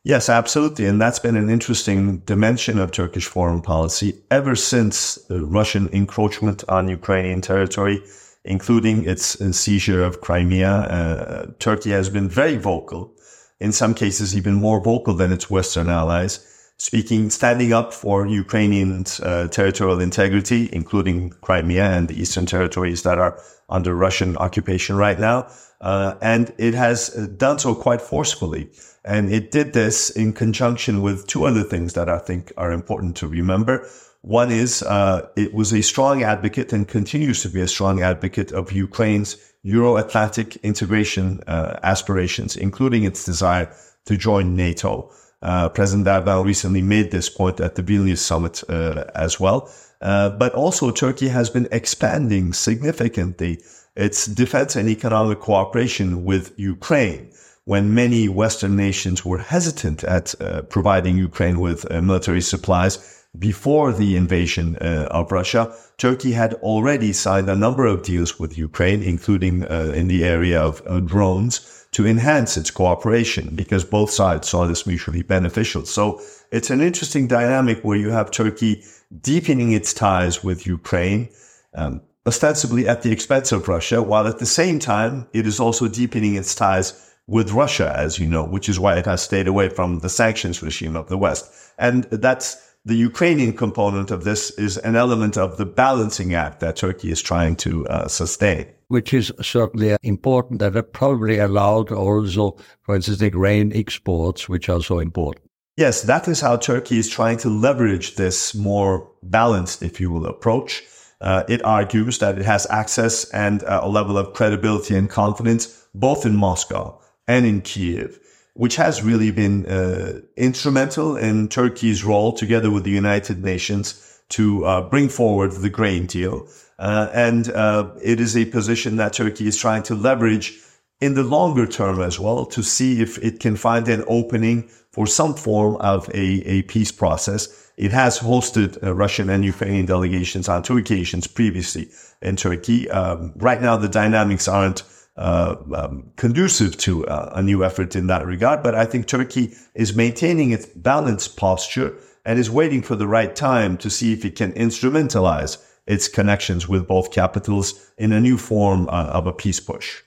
Yes, 0.04 0.28
absolutely. 0.28 0.86
And 0.86 1.00
that's 1.00 1.20
been 1.20 1.36
an 1.36 1.48
interesting 1.48 2.18
dimension 2.20 2.78
of 2.78 2.90
Turkish 2.90 3.26
foreign 3.26 3.62
policy 3.62 4.20
ever 4.30 4.56
since 4.56 5.14
the 5.28 5.44
Russian 5.44 5.88
encroachment 5.92 6.64
on 6.68 6.88
Ukrainian 6.88 7.40
territory, 7.40 8.02
including 8.44 9.04
its 9.04 9.38
seizure 9.56 10.02
of 10.02 10.20
Crimea. 10.20 10.70
Uh, 10.70 11.46
Turkey 11.60 11.90
has 11.90 12.10
been 12.10 12.28
very 12.28 12.56
vocal, 12.56 13.14
in 13.60 13.72
some 13.72 13.94
cases, 13.94 14.36
even 14.36 14.54
more 14.54 14.82
vocal 14.82 15.14
than 15.14 15.32
its 15.32 15.48
Western 15.48 15.88
allies 15.88 16.46
speaking, 16.82 17.30
standing 17.30 17.72
up 17.72 17.94
for 17.94 18.26
Ukrainian 18.26 19.04
uh, 19.22 19.46
territorial 19.46 20.00
integrity, 20.00 20.68
including 20.72 21.30
Crimea 21.40 21.84
and 21.84 22.08
the 22.08 22.20
eastern 22.20 22.44
territories 22.44 23.04
that 23.04 23.18
are 23.18 23.40
under 23.68 23.94
Russian 23.94 24.36
occupation 24.36 24.96
right 24.96 25.20
now. 25.20 25.46
Uh, 25.80 26.16
and 26.20 26.52
it 26.58 26.74
has 26.74 26.98
uh, 27.16 27.28
done 27.36 27.60
so 27.60 27.76
quite 27.76 28.02
forcefully. 28.02 28.68
And 29.04 29.32
it 29.32 29.52
did 29.52 29.74
this 29.74 30.10
in 30.10 30.32
conjunction 30.32 31.02
with 31.02 31.28
two 31.28 31.44
other 31.44 31.62
things 31.62 31.92
that 31.92 32.08
I 32.08 32.18
think 32.18 32.52
are 32.56 32.72
important 32.72 33.16
to 33.18 33.28
remember. 33.28 33.88
One 34.22 34.50
is 34.50 34.82
uh, 34.82 35.28
it 35.36 35.54
was 35.54 35.72
a 35.72 35.82
strong 35.82 36.24
advocate 36.24 36.72
and 36.72 36.88
continues 36.88 37.42
to 37.42 37.48
be 37.48 37.60
a 37.60 37.68
strong 37.68 38.02
advocate 38.02 38.50
of 38.50 38.72
Ukraine's 38.72 39.36
Euro-Atlantic 39.62 40.56
integration 40.64 41.44
uh, 41.46 41.78
aspirations, 41.84 42.56
including 42.56 43.04
its 43.04 43.24
desire 43.24 43.72
to 44.06 44.16
join 44.16 44.56
NATO. 44.56 45.12
Uh, 45.42 45.68
President 45.68 46.06
Erdogan 46.06 46.44
recently 46.44 46.82
made 46.82 47.10
this 47.10 47.28
point 47.28 47.60
at 47.60 47.74
the 47.74 47.82
Vilnius 47.82 48.18
summit 48.18 48.62
uh, 48.68 49.04
as 49.14 49.40
well. 49.40 49.70
Uh, 50.00 50.30
but 50.30 50.52
also 50.54 50.90
Turkey 50.90 51.28
has 51.28 51.50
been 51.50 51.68
expanding 51.70 52.52
significantly 52.52 53.60
its 53.94 54.26
defense 54.26 54.74
and 54.74 54.88
economic 54.88 55.40
cooperation 55.40 56.24
with 56.24 56.52
Ukraine 56.56 57.30
when 57.64 57.94
many 57.94 58.28
Western 58.28 58.76
nations 58.76 59.24
were 59.24 59.38
hesitant 59.38 60.02
at 60.02 60.34
uh, 60.40 60.62
providing 60.62 61.16
Ukraine 61.16 61.60
with 61.60 61.90
uh, 61.90 62.02
military 62.02 62.40
supplies 62.40 63.22
before 63.38 63.92
the 63.92 64.16
invasion 64.16 64.76
uh, 64.76 65.08
of 65.10 65.32
Russia, 65.32 65.74
Turkey 65.96 66.32
had 66.32 66.54
already 66.54 67.12
signed 67.12 67.48
a 67.48 67.56
number 67.56 67.86
of 67.86 68.02
deals 68.02 68.38
with 68.38 68.58
Ukraine, 68.58 69.02
including 69.02 69.64
uh, 69.64 69.92
in 69.94 70.08
the 70.08 70.24
area 70.24 70.60
of 70.60 70.82
uh, 70.86 71.00
drones, 71.00 71.81
to 71.92 72.06
enhance 72.06 72.56
its 72.56 72.70
cooperation 72.70 73.54
because 73.54 73.84
both 73.84 74.10
sides 74.10 74.48
saw 74.48 74.66
this 74.66 74.86
mutually 74.86 75.22
beneficial. 75.22 75.84
So 75.84 76.20
it's 76.50 76.70
an 76.70 76.80
interesting 76.80 77.26
dynamic 77.26 77.82
where 77.82 77.98
you 77.98 78.10
have 78.10 78.30
Turkey 78.30 78.82
deepening 79.20 79.72
its 79.72 79.92
ties 79.92 80.42
with 80.42 80.66
Ukraine, 80.66 81.28
um, 81.74 82.00
ostensibly 82.26 82.88
at 82.88 83.02
the 83.02 83.12
expense 83.12 83.52
of 83.52 83.68
Russia, 83.68 84.02
while 84.02 84.26
at 84.26 84.38
the 84.38 84.46
same 84.46 84.78
time, 84.78 85.26
it 85.32 85.46
is 85.46 85.60
also 85.60 85.86
deepening 85.86 86.34
its 86.34 86.54
ties 86.54 87.14
with 87.26 87.52
Russia, 87.52 87.92
as 87.96 88.18
you 88.18 88.26
know, 88.26 88.44
which 88.44 88.68
is 88.68 88.80
why 88.80 88.96
it 88.96 89.06
has 89.06 89.22
stayed 89.22 89.46
away 89.46 89.68
from 89.68 90.00
the 90.00 90.08
sanctions 90.08 90.62
regime 90.62 90.96
of 90.96 91.08
the 91.08 91.18
West. 91.18 91.52
And 91.78 92.04
that's 92.04 92.56
the 92.84 92.96
Ukrainian 92.96 93.52
component 93.52 94.10
of 94.10 94.24
this 94.24 94.50
is 94.52 94.76
an 94.78 94.96
element 94.96 95.36
of 95.36 95.56
the 95.56 95.66
balancing 95.66 96.34
act 96.34 96.60
that 96.60 96.76
Turkey 96.76 97.10
is 97.10 97.22
trying 97.22 97.54
to 97.56 97.86
uh, 97.86 98.08
sustain. 98.08 98.66
Which 98.92 99.14
is 99.14 99.32
certainly 99.40 99.96
important 100.02 100.60
that 100.60 100.76
it 100.76 100.92
probably 100.92 101.38
allowed 101.38 101.90
also, 101.90 102.58
for 102.82 102.94
instance, 102.94 103.20
the 103.20 103.30
grain 103.30 103.72
exports, 103.74 104.50
which 104.50 104.68
are 104.68 104.82
so 104.82 104.98
important. 104.98 105.46
Yes, 105.78 106.02
that 106.02 106.28
is 106.28 106.42
how 106.42 106.58
Turkey 106.58 106.98
is 106.98 107.08
trying 107.08 107.38
to 107.38 107.48
leverage 107.48 108.16
this 108.16 108.54
more 108.54 109.10
balanced, 109.22 109.82
if 109.82 109.98
you 109.98 110.10
will, 110.10 110.26
approach. 110.26 110.82
Uh, 111.22 111.42
it 111.48 111.64
argues 111.64 112.18
that 112.18 112.38
it 112.38 112.44
has 112.44 112.66
access 112.68 113.24
and 113.30 113.64
uh, 113.64 113.80
a 113.82 113.88
level 113.88 114.18
of 114.18 114.34
credibility 114.34 114.94
and 114.94 115.08
confidence 115.08 115.86
both 115.94 116.26
in 116.26 116.36
Moscow 116.36 117.00
and 117.26 117.46
in 117.46 117.62
Kiev, 117.62 118.18
which 118.52 118.76
has 118.76 119.02
really 119.02 119.30
been 119.30 119.64
uh, 119.64 120.20
instrumental 120.36 121.16
in 121.16 121.48
Turkey's 121.48 122.04
role 122.04 122.32
together 122.34 122.70
with 122.70 122.84
the 122.84 122.90
United 122.90 123.42
Nations 123.42 124.20
to 124.28 124.66
uh, 124.66 124.82
bring 124.82 125.08
forward 125.08 125.52
the 125.52 125.70
grain 125.70 126.04
deal. 126.04 126.46
Uh, 126.82 127.08
and 127.14 127.48
uh, 127.50 127.88
it 128.02 128.18
is 128.18 128.36
a 128.36 128.44
position 128.46 128.96
that 128.96 129.12
Turkey 129.12 129.46
is 129.46 129.56
trying 129.56 129.84
to 129.84 129.94
leverage 129.94 130.58
in 131.00 131.14
the 131.14 131.22
longer 131.22 131.64
term 131.64 132.00
as 132.00 132.18
well 132.18 132.44
to 132.44 132.60
see 132.60 133.00
if 133.00 133.18
it 133.18 133.38
can 133.38 133.54
find 133.54 133.86
an 133.86 134.02
opening 134.08 134.68
for 134.90 135.06
some 135.06 135.32
form 135.32 135.76
of 135.76 136.08
a, 136.08 136.42
a 136.44 136.62
peace 136.62 136.90
process. 136.90 137.70
It 137.76 137.92
has 137.92 138.18
hosted 138.18 138.82
uh, 138.82 138.92
Russian 138.94 139.30
and 139.30 139.44
Ukrainian 139.44 139.86
delegations 139.86 140.48
on 140.48 140.64
two 140.64 140.76
occasions 140.76 141.28
previously 141.28 141.88
in 142.20 142.34
Turkey. 142.34 142.90
Um, 142.90 143.32
right 143.36 143.62
now, 143.62 143.76
the 143.76 143.88
dynamics 143.88 144.48
aren't 144.48 144.82
uh, 145.16 145.54
um, 145.76 146.10
conducive 146.16 146.76
to 146.78 147.06
uh, 147.06 147.32
a 147.36 147.42
new 147.44 147.64
effort 147.64 147.94
in 147.94 148.08
that 148.08 148.26
regard. 148.26 148.60
But 148.60 148.74
I 148.74 148.86
think 148.86 149.06
Turkey 149.06 149.54
is 149.76 149.94
maintaining 149.94 150.50
its 150.50 150.66
balanced 150.66 151.36
posture 151.36 151.94
and 152.24 152.40
is 152.40 152.50
waiting 152.50 152.82
for 152.82 152.96
the 152.96 153.06
right 153.06 153.36
time 153.36 153.76
to 153.78 153.88
see 153.88 154.12
if 154.12 154.24
it 154.24 154.34
can 154.34 154.52
instrumentalize 154.54 155.64
its 155.86 156.08
connections 156.08 156.68
with 156.68 156.86
both 156.86 157.12
capitals 157.12 157.92
in 157.98 158.12
a 158.12 158.20
new 158.20 158.38
form 158.38 158.88
uh, 158.88 159.10
of 159.12 159.26
a 159.26 159.32
peace 159.32 159.60
push. 159.60 160.02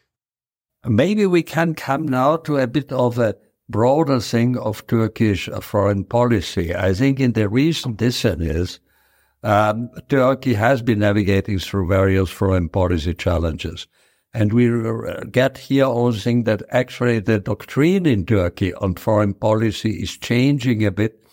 Maybe 0.85 1.25
we 1.25 1.43
can 1.43 1.73
come 1.73 2.07
now 2.07 2.37
to 2.37 2.57
a 2.57 2.67
bit 2.67 2.91
of 2.91 3.17
a 3.17 3.35
broader 3.67 4.19
thing 4.19 4.57
of 4.57 4.85
Turkish 4.87 5.49
foreign 5.61 6.03
policy. 6.03 6.75
I 6.75 6.93
think 6.93 7.19
in 7.19 7.33
the 7.33 7.49
recent 7.49 7.97
decades, 7.97 8.79
um, 9.43 9.89
Turkey 10.09 10.53
has 10.53 10.81
been 10.81 10.99
navigating 10.99 11.59
through 11.59 11.87
various 11.87 12.29
foreign 12.29 12.69
policy 12.69 13.13
challenges. 13.13 13.87
And 14.33 14.51
we 14.51 14.69
get 15.31 15.57
here 15.57 15.85
also 15.85 16.41
that 16.41 16.61
actually 16.69 17.19
the 17.19 17.39
doctrine 17.39 18.05
in 18.05 18.25
Turkey 18.25 18.73
on 18.73 18.95
foreign 18.95 19.33
policy 19.33 19.91
is 19.91 20.17
changing 20.17 20.85
a 20.85 20.91
bit, 20.91 21.23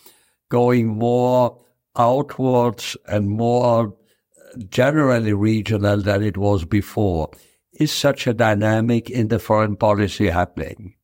going 0.50 0.86
more 0.86 1.58
outwards 1.96 2.96
and 3.08 3.28
more 3.28 3.92
generally 4.68 5.32
regional 5.32 6.00
than 6.00 6.22
it 6.22 6.36
was 6.36 6.64
before. 6.64 7.30
Is 7.72 7.90
such 7.90 8.26
a 8.26 8.34
dynamic 8.34 9.08
in 9.10 9.28
the 9.28 9.38
foreign 9.38 9.76
policy 9.76 10.28
happening? 10.28 10.94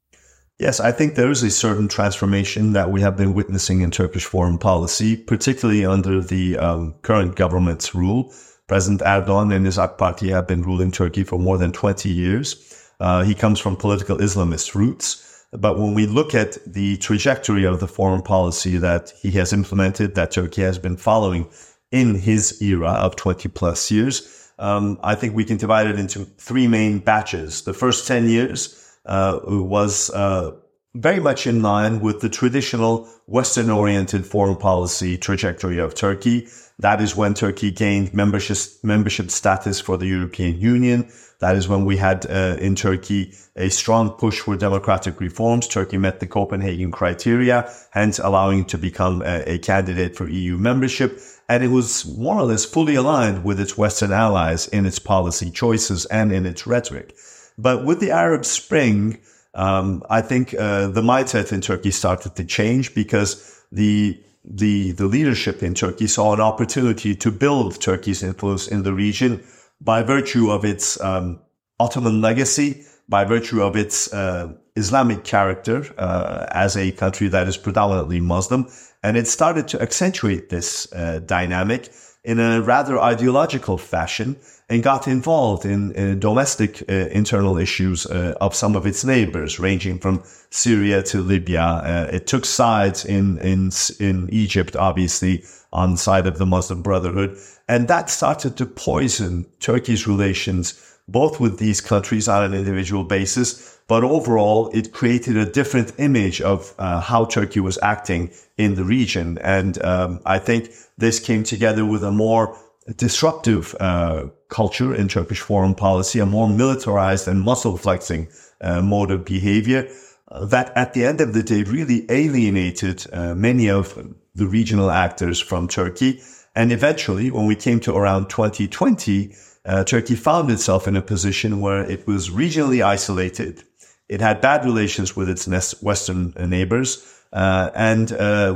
Yes, 0.59 0.81
I 0.81 0.91
think 0.91 1.15
there 1.15 1.31
is 1.31 1.43
a 1.45 1.51
certain 1.51 1.87
transformation 1.87 2.73
that 2.73 2.91
we 2.91 3.01
have 3.01 3.17
been 3.17 3.33
witnessing 3.33 3.81
in 3.81 3.93
Turkish 3.93 4.25
foreign 4.25 4.59
policy, 4.59 5.17
particularly 5.17 5.87
under 5.87 6.21
the 6.21 6.59
um, 6.59 6.95
current 7.03 7.37
government's 7.37 7.95
rule. 7.95 8.33
President 8.67 9.01
Erdogan 9.03 9.55
and 9.55 9.65
his 9.65 9.79
AK 9.79 9.97
Party 9.99 10.31
have 10.31 10.49
been 10.49 10.63
ruling 10.63 10.91
Turkey 10.91 11.23
for 11.23 11.39
more 11.39 11.59
than 11.59 11.73
20 11.73 12.09
years. 12.09 12.91
Uh, 13.01 13.23
he 13.23 13.35
comes 13.35 13.61
from 13.61 13.77
political 13.77 14.19
Islamist 14.19 14.75
roots. 14.75 15.25
But 15.53 15.79
when 15.79 15.95
we 15.95 16.07
look 16.07 16.35
at 16.35 16.59
the 16.67 16.99
trajectory 16.99 17.65
of 17.65 17.81
the 17.81 17.89
foreign 17.89 18.21
policy 18.21 18.77
that 18.77 19.13
he 19.23 19.31
has 19.33 19.53
implemented, 19.53 20.15
that 20.15 20.33
Turkey 20.33 20.63
has 20.63 20.79
been 20.79 20.97
following 20.97 21.49
in 21.91 22.15
his 22.17 22.61
era 22.61 22.91
of 22.91 23.17
20 23.17 23.49
plus 23.49 23.91
years, 23.91 24.51
um, 24.59 24.99
I 25.03 25.15
think 25.15 25.35
we 25.35 25.45
can 25.45 25.57
divide 25.57 25.87
it 25.87 25.99
into 25.99 26.25
three 26.25 26.67
main 26.67 26.99
batches. 26.99 27.63
The 27.63 27.73
first 27.73 28.07
10 28.07 28.29
years 28.29 28.99
uh, 29.07 29.41
was 29.45 30.11
uh, 30.11 30.53
very 30.95 31.21
much 31.21 31.47
in 31.47 31.63
line 31.63 32.01
with 32.01 32.21
the 32.21 32.29
traditional 32.29 33.09
Western 33.27 33.69
oriented 33.71 34.27
foreign 34.27 34.57
policy 34.57 35.19
trajectory 35.19 35.79
of 35.79 35.95
Turkey. 35.95 36.49
That 36.79 37.01
is 37.01 37.15
when 37.15 37.35
Turkey 37.35 37.71
gained 37.71 38.15
membership, 38.15 38.57
membership 38.83 39.31
status 39.31 39.81
for 39.81 39.97
the 39.97 40.07
European 40.07 40.59
Union. 40.61 41.11
That 41.41 41.57
is 41.57 41.69
when 41.69 41.85
we 41.85 41.97
had 41.97 42.27
uh, 42.27 42.57
in 42.59 42.75
Turkey 42.75 43.35
a 43.55 43.69
strong 43.69 44.11
push 44.11 44.41
for 44.41 44.57
democratic 44.57 45.21
reforms. 45.21 45.69
Turkey 45.69 45.99
met 45.99 46.21
the 46.21 46.27
Copenhagen 46.27 46.91
criteria, 46.91 47.71
hence 47.91 48.19
allowing 48.19 48.65
to 48.67 48.79
become 48.79 49.23
a, 49.23 49.43
a 49.55 49.59
candidate 49.59 50.17
for 50.17 50.29
EU 50.29 50.57
membership. 50.57 51.21
And 51.49 51.63
it 51.63 51.69
was 51.69 52.07
more 52.17 52.37
or 52.37 52.45
less 52.45 52.65
fully 52.65 52.95
aligned 52.95 53.45
with 53.45 53.61
its 53.61 53.77
Western 53.77 54.13
allies 54.13 54.67
in 54.69 54.87
its 54.87 54.99
policy 54.99 55.51
choices 55.51 56.07
and 56.07 56.33
in 56.33 56.47
its 56.47 56.67
rhetoric. 56.67 57.17
But 57.57 57.85
with 57.85 58.01
the 58.01 58.11
Arab 58.11 58.45
Spring, 58.45 59.19
um, 59.55 60.03
I 60.09 60.21
think 60.21 60.55
uh, 60.55 60.89
the 60.89 61.03
mindset 61.03 61.53
in 61.53 61.61
Turkey 61.61 61.91
started 61.91 62.37
to 62.37 62.45
change 62.45 62.95
because 62.95 63.63
the 63.73 64.23
the, 64.51 64.93
the 64.93 65.07
leadership 65.07 65.63
in 65.63 65.75
Turkey 65.75 66.07
saw 66.07 66.33
an 66.33 66.41
opportunity 66.41 67.15
to 67.17 67.31
build 67.31 67.81
Turkey's 67.81 68.23
influence 68.23 68.67
in 68.67 68.83
the 68.83 68.95
region 68.95 69.45
by 69.81 70.03
virtue 70.03 70.51
of 70.51 70.65
its 70.65 70.99
um, 71.03 71.41
Ottoman 71.79 72.23
legacy, 72.23 72.85
by 73.09 73.25
virtue 73.25 73.63
of 73.63 73.77
its 73.77 74.13
uh, 74.13 74.53
Islamic 74.77 75.25
character 75.25 75.85
uh, 75.99 76.47
as 76.51 76.77
a 76.77 76.93
country 76.93 77.29
that 77.29 77.47
is 77.47 77.57
predominantly 77.57 78.21
Muslim. 78.21 78.69
And 79.03 79.17
it 79.17 79.27
started 79.27 79.69
to 79.69 79.83
accentuate 79.83 80.49
this 80.49 80.91
uh, 80.93 81.21
dynamic 81.21 81.91
in 82.25 82.41
a 82.41 82.61
rather 82.63 82.99
ideological 82.99 83.79
fashion 83.79 84.37
and 84.71 84.83
got 84.83 85.09
involved 85.09 85.65
in, 85.65 85.93
in 85.93 86.21
domestic 86.21 86.83
uh, 86.89 86.93
internal 86.93 87.57
issues 87.57 88.05
uh, 88.07 88.35
of 88.41 88.55
some 88.55 88.77
of 88.77 88.87
its 88.87 89.05
neighbors, 89.05 89.59
ranging 89.59 89.99
from 89.99 90.23
Syria 90.51 91.03
to 91.05 91.21
Libya. 91.23 91.63
Uh, 91.63 92.11
it 92.13 92.27
took 92.27 92.45
sides 92.45 93.05
in, 93.05 93.39
in, 93.39 93.71
in 93.99 94.29
Egypt, 94.31 94.77
obviously, 94.77 95.43
on 95.73 95.97
side 95.97 96.27
of 96.27 96.39
the 96.39 96.47
Muslim 96.47 96.83
Brotherhood. 96.83 97.39
And 97.69 97.89
that 97.89 98.11
started 98.11 98.57
to 98.59 98.67
poison 98.67 99.47
Turkey's 99.61 100.07
relations, 100.07 100.97
both 101.09 101.41
with 101.41 101.59
these 101.59 101.81
countries 101.81 102.29
on 102.29 102.45
an 102.45 102.55
individual 102.55 103.05
basis, 103.05 103.79
but 103.89 104.05
overall, 104.05 104.71
it 104.75 104.93
created 104.93 105.39
a 105.39 105.51
different 105.51 105.95
image 105.99 106.43
of 106.43 106.75
uh, 106.79 107.01
how 107.01 107.25
Turkey 107.25 107.61
was 107.61 107.79
acting 107.83 108.31
in 108.59 108.75
the 108.75 108.85
region. 108.85 109.39
And 109.39 109.83
um, 109.83 110.21
I 110.27 110.39
think 110.39 110.71
this 110.99 111.19
came 111.19 111.43
together 111.43 111.87
with 111.87 112.05
a 112.05 112.13
more 112.13 112.55
disruptive 112.97 113.75
uh, 113.81 114.27
culture 114.49 114.95
in 114.95 115.09
Turkish 115.09 115.41
foreign 115.41 115.75
policy, 115.75 116.19
a 116.19 116.27
more 116.27 116.49
militarized 116.49 117.29
and 117.29 117.41
muscle 117.41 117.77
flexing 117.77 118.29
uh, 118.61 118.81
mode 118.81 119.11
of 119.11 119.25
behavior 119.25 119.89
uh, 120.29 120.45
that 120.47 120.73
at 120.77 120.95
the 120.95 121.05
end 121.05 121.21
of 121.21 121.33
the 121.33 121.43
day 121.43 121.63
really 121.63 122.07
alienated 122.11 123.07
uh, 123.13 123.35
many 123.35 123.69
of 123.69 124.15
the 124.35 124.47
regional 124.47 124.91
actors 124.91 125.41
from 125.41 125.69
Turkey. 125.69 126.21
And 126.55 126.73
eventually, 126.73 127.31
when 127.31 127.47
we 127.47 127.55
came 127.55 127.79
to 127.81 127.95
around 127.95 128.31
2020, 128.31 129.35
uh, 129.65 129.85
Turkey 129.85 130.15
found 130.15 130.51
itself 130.51 130.89
in 130.89 130.97
a 130.97 131.03
position 131.03 131.61
where 131.61 131.89
it 131.89 132.07
was 132.07 132.31
regionally 132.31 132.83
isolated. 132.85 133.63
It 134.09 134.21
had 134.21 134.41
bad 134.41 134.65
relations 134.65 135.15
with 135.15 135.29
its 135.29 135.47
Western 135.83 136.33
neighbors 136.39 137.05
uh, 137.33 137.71
and 137.75 138.11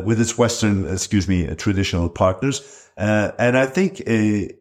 with 0.05 0.21
its 0.21 0.39
Western, 0.39 0.89
excuse 0.89 1.29
me, 1.29 1.47
traditional 1.57 2.09
partners. 2.09 2.82
Uh, 2.97 3.33
and 3.39 3.57
I 3.57 3.67
think 3.67 4.01
a, 4.07 4.55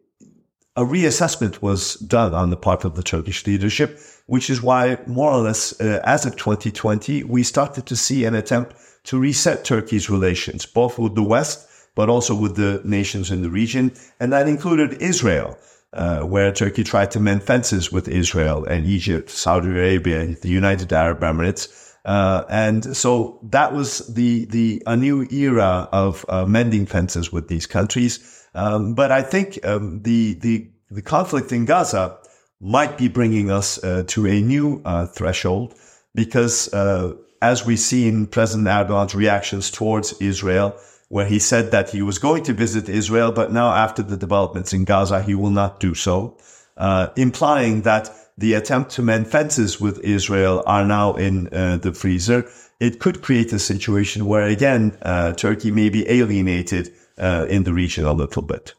a 0.76 0.84
reassessment 0.84 1.62
was 1.62 1.96
done 1.96 2.34
on 2.34 2.50
the 2.50 2.58
part 2.58 2.86
of 2.86 2.96
the 2.96 3.04
Turkish 3.04 3.46
leadership, 3.46 4.00
which 4.28 4.50
is 4.50 4.62
why 4.62 4.98
more 5.06 5.32
or 5.32 5.40
less 5.40 5.80
uh, 5.82 6.02
as 6.04 6.26
of 6.26 6.36
2020, 6.38 7.24
we 7.24 7.44
started 7.44 7.86
to 7.88 7.96
see 7.96 8.26
an 8.26 8.36
attempt 8.36 8.76
to 9.04 9.20
reset 9.20 9.66
Turkey's 9.66 10.10
relations, 10.10 10.66
both 10.66 10.98
with 10.98 11.16
the 11.16 11.24
West, 11.24 11.68
but 11.96 12.10
also 12.10 12.36
with 12.36 12.56
the 12.56 12.82
nations 12.86 13.32
in 13.32 13.42
the 13.42 13.50
region. 13.50 13.92
And 14.20 14.32
that 14.32 14.48
included 14.48 15.02
Israel. 15.02 15.58
Uh, 15.94 16.22
where 16.22 16.54
Turkey 16.54 16.86
tried 16.86 17.12
to 17.12 17.20
mend 17.20 17.44
fences 17.44 17.92
with 17.92 18.08
Israel 18.08 18.64
and 18.64 18.86
Egypt, 18.86 19.30
Saudi 19.30 19.68
Arabia, 19.68 20.26
the 20.36 20.48
United 20.48 20.94
Arab 20.94 21.20
Emirates. 21.20 21.91
Uh, 22.04 22.44
and 22.50 22.96
so 22.98 23.40
that 23.44 23.74
was 23.74 24.00
the, 24.14 24.46
the, 24.46 24.82
a 24.88 24.98
new 24.98 25.28
era 25.32 25.88
of 25.92 26.26
uh, 26.30 26.46
mending 26.46 26.86
fences 26.86 27.32
with 27.32 27.48
these 27.48 27.68
countries. 27.68 28.48
Um, 28.56 28.96
but 28.96 29.12
I 29.12 29.22
think, 29.22 29.60
um, 29.66 30.02
the, 30.02 30.34
the, 30.34 30.72
the 30.90 31.02
conflict 31.02 31.52
in 31.52 31.66
Gaza 31.66 32.18
might 32.60 32.98
be 32.98 33.08
bringing 33.08 33.50
us 33.50 33.84
uh, 33.84 34.04
to 34.08 34.28
a 34.28 34.42
new 34.42 34.82
uh, 34.84 35.08
threshold 35.08 35.76
because, 36.14 36.72
uh, 36.74 37.14
as 37.42 37.66
we 37.66 37.76
see 37.76 38.08
in 38.08 38.28
President 38.28 38.68
Erdogan's 38.68 39.16
reactions 39.16 39.72
towards 39.72 40.14
Israel, 40.22 40.76
where 41.10 41.26
he 41.26 41.40
said 41.40 41.72
that 41.72 41.90
he 41.90 42.02
was 42.02 42.20
going 42.20 42.44
to 42.44 42.54
visit 42.54 42.88
Israel, 42.88 43.32
but 43.32 43.52
now 43.52 43.74
after 43.74 44.02
the 44.04 44.16
developments 44.16 44.74
in 44.74 44.86
Gaza, 44.86 45.22
he 45.22 45.36
will 45.36 45.50
not 45.50 45.80
do 45.80 45.94
so, 45.94 46.38
uh, 46.78 47.08
implying 47.16 47.82
that 47.82 48.10
the 48.38 48.54
attempt 48.54 48.92
to 48.92 49.02
mend 49.02 49.28
fences 49.28 49.80
with 49.80 50.00
Israel 50.00 50.64
are 50.66 50.86
now 50.86 51.14
in 51.14 51.48
uh, 51.54 51.78
the 51.78 51.94
freezer. 51.94 52.50
It 52.80 53.00
could 53.00 53.22
create 53.22 53.54
a 53.54 53.60
situation 53.60 54.26
where 54.26 54.48
again, 54.48 54.98
uh, 55.02 55.34
Turkey 55.34 55.72
may 55.72 55.90
be 55.90 56.10
alienated 56.10 56.94
uh, 57.18 57.46
in 57.50 57.64
the 57.64 57.74
region 57.74 58.06
a 58.06 58.14
little 58.14 58.42
bit. 58.42 58.74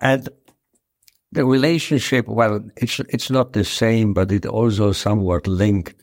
And 0.00 0.28
the 1.32 1.44
relationship, 1.44 2.26
well, 2.26 2.64
it's 2.76 2.98
it's 3.00 3.30
not 3.30 3.52
the 3.52 3.64
same, 3.64 4.14
but 4.14 4.32
it 4.32 4.46
also 4.46 4.92
somewhat 4.92 5.46
linked 5.46 5.94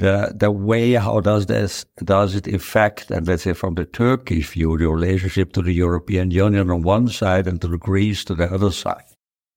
the 0.00 0.34
the 0.34 0.50
way 0.50 0.94
how 0.94 1.20
does 1.20 1.46
this 1.46 1.84
does 2.02 2.34
it 2.34 2.46
affect 2.46 3.10
and 3.10 3.28
let's 3.28 3.42
say 3.42 3.52
from 3.52 3.74
the 3.74 3.84
Turkish 3.84 4.48
view 4.48 4.78
the 4.78 4.88
relationship 4.88 5.52
to 5.52 5.62
the 5.62 5.74
European 5.74 6.30
Union 6.30 6.70
on 6.70 6.82
one 6.82 7.06
side 7.08 7.46
and 7.46 7.60
to 7.60 7.68
the 7.68 7.78
Greece 7.78 8.24
to 8.24 8.34
the 8.34 8.52
other 8.52 8.70
side. 8.70 9.04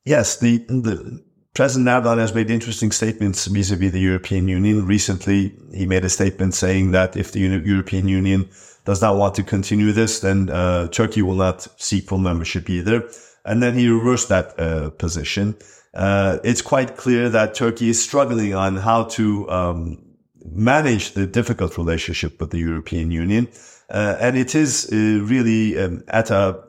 Yes, 0.06 0.38
the 0.38 0.58
the 0.68 1.24
President 1.54 1.88
Erdogan 1.88 2.18
has 2.18 2.34
made 2.34 2.50
interesting 2.50 2.92
statements 2.92 3.46
vis-a-vis 3.46 3.92
the 3.92 4.00
European 4.00 4.48
Union. 4.48 4.88
Recently, 4.88 5.54
he 5.72 5.86
made 5.86 6.04
a 6.04 6.10
statement 6.10 6.56
saying 6.56 6.92
that 6.92 7.16
if 7.16 7.32
the 7.32 7.40
European 7.40 8.08
Union 8.08 8.50
does 8.86 9.04
not 9.04 9.18
want 9.18 9.36
to 9.36 9.44
continue 9.44 9.92
this, 9.92 10.20
then 10.20 10.50
uh, 10.50 10.88
Turkey 10.88 11.22
will 11.22 11.36
not 11.36 11.68
seek 11.78 12.08
full 12.08 12.18
membership 12.18 12.70
either. 12.72 13.08
And 13.46 13.62
then 13.62 13.76
he 13.76 13.88
reversed 13.88 14.30
that 14.30 14.60
uh, 14.60 14.90
position. 14.92 15.56
Uh, 15.94 16.40
it's 16.44 16.64
quite 16.64 16.98
clear 16.98 17.30
that 17.30 17.54
Turkey 17.54 17.90
is 17.90 18.02
struggling 18.02 18.56
on 18.56 18.78
how 18.78 19.04
to 19.04 19.48
um, 19.52 20.04
manage 20.44 21.12
the 21.12 21.28
difficult 21.28 21.78
relationship 21.78 22.40
with 22.40 22.50
the 22.50 22.58
European 22.58 23.12
Union. 23.12 23.48
Uh, 23.92 24.18
and 24.20 24.36
it 24.36 24.56
is 24.56 24.90
uh, 24.92 24.96
really 25.24 25.78
um, 25.78 26.04
at 26.08 26.32
a, 26.32 26.64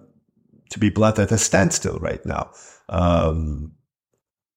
to 0.69 0.79
be 0.79 0.91
blunt, 0.91 1.19
at 1.19 1.33
a 1.33 1.39
standstill 1.39 1.99
right 2.01 2.25
now. 2.27 2.51
Um, 2.91 3.73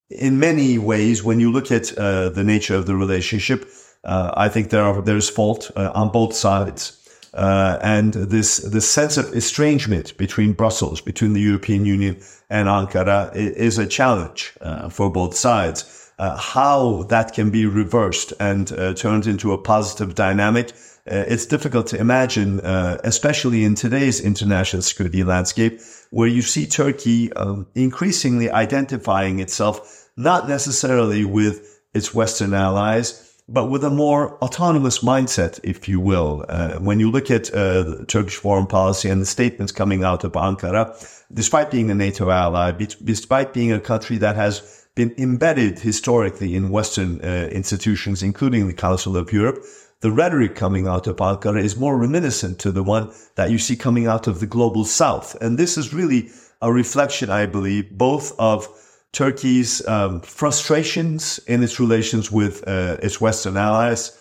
in 0.10 0.40
many 0.40 0.78
ways, 0.78 1.24
when 1.24 1.40
you 1.40 1.52
look 1.52 1.72
at 1.72 1.98
uh, 1.98 2.30
the 2.30 2.44
nature 2.44 2.76
of 2.76 2.86
the 2.86 2.96
relationship, 2.96 3.70
uh, 4.04 4.32
I 4.36 4.50
think 4.50 4.70
there 4.70 4.84
are 4.84 5.02
there's 5.02 5.30
fault 5.30 5.72
uh, 5.76 5.92
on 5.94 6.12
both 6.12 6.34
sides. 6.34 6.94
Uh, 7.34 7.78
and 7.82 8.14
this 8.14 8.58
this 8.58 8.90
sense 8.90 9.18
of 9.18 9.34
estrangement 9.36 10.18
between 10.18 10.54
Brussels, 10.54 11.02
between 11.02 11.34
the 11.34 11.42
European 11.42 11.86
Union 11.86 12.18
and 12.50 12.68
Ankara, 12.68 13.36
is 13.36 13.78
a 13.78 13.86
challenge 13.86 14.54
for 14.90 15.12
both 15.12 15.36
sides 15.36 15.98
uh, 16.20 16.36
how 16.38 17.04
that 17.10 17.34
can 17.34 17.50
be 17.50 17.66
reversed 17.66 18.34
and 18.40 18.72
uh, 18.72 18.94
turned 18.94 19.28
into 19.28 19.54
a 19.54 19.58
positive 19.58 20.16
dynamic. 20.16 20.72
Uh, 21.10 21.24
it's 21.28 21.46
difficult 21.46 21.88
to 21.88 22.00
imagine, 22.00 22.60
uh, 22.62 22.98
especially 23.04 23.64
in 23.64 23.76
today's 23.76 24.20
international 24.20 24.82
security 24.82 25.24
landscape, 25.24 25.80
where 26.12 26.28
you 26.28 26.42
see 26.42 26.66
Turkey 26.66 27.32
um, 27.34 27.68
increasingly 27.76 28.50
identifying 28.50 29.40
itself 29.40 30.10
not 30.16 30.48
necessarily 30.48 31.26
with 31.26 31.82
its 31.94 32.14
Western 32.14 32.54
allies, 32.54 33.24
but 33.50 33.68
with 33.68 33.84
a 33.84 33.90
more 33.90 34.38
autonomous 34.44 35.00
mindset, 35.00 35.60
if 35.64 35.88
you 35.88 36.00
will. 36.00 36.46
Uh, 36.50 36.78
when 36.80 37.00
you 37.00 37.10
look 37.10 37.32
at 37.32 37.54
uh, 37.54 38.04
Turkish 38.08 38.36
foreign 38.36 38.68
policy 38.68 39.10
and 39.10 39.22
the 39.22 39.26
statements 39.26 39.72
coming 39.72 40.04
out 40.04 40.24
of 40.24 40.34
Ankara, 40.34 40.94
despite 41.34 41.72
being 41.72 41.90
a 41.90 41.96
NATO 41.96 42.30
ally, 42.30 42.72
despite 42.72 43.54
being 43.54 43.72
a 43.72 43.80
country 43.80 44.18
that 44.18 44.36
has 44.36 44.88
been 44.96 45.14
embedded 45.18 45.80
historically 45.80 46.56
in 46.56 46.70
Western 46.70 47.22
uh, 47.22 47.48
institutions, 47.52 48.22
including 48.22 48.68
the 48.68 48.74
Council 48.74 49.16
of 49.16 49.32
Europe, 49.32 49.64
the 50.02 50.12
rhetoric 50.12 50.56
coming 50.56 50.88
out 50.88 51.08
of 51.08 51.18
Ankara 51.18 51.64
is 51.64 51.78
more 51.78 51.98
reminiscent 51.98 52.60
to 52.60 52.72
the 52.72 52.84
one 52.84 53.12
that 53.36 53.50
you 53.50 53.58
see 53.58 53.76
coming 53.76 54.06
out 54.08 54.28
of 54.28 54.40
the 54.40 54.46
global 54.46 54.86
south. 54.86 55.36
And 55.42 55.58
this 55.58 55.78
is 55.78 55.94
really 55.94 56.30
a 56.62 56.72
reflection, 56.72 57.30
I 57.30 57.46
believe, 57.46 57.98
both 57.98 58.38
of 58.40 58.68
Turkey's 59.12 59.86
um, 59.88 60.22
frustrations 60.22 61.40
in 61.48 61.64
its 61.64 61.80
relations 61.80 62.32
with 62.32 62.68
uh, 62.68 62.98
its 63.02 63.20
Western 63.20 63.58
allies. 63.58 64.14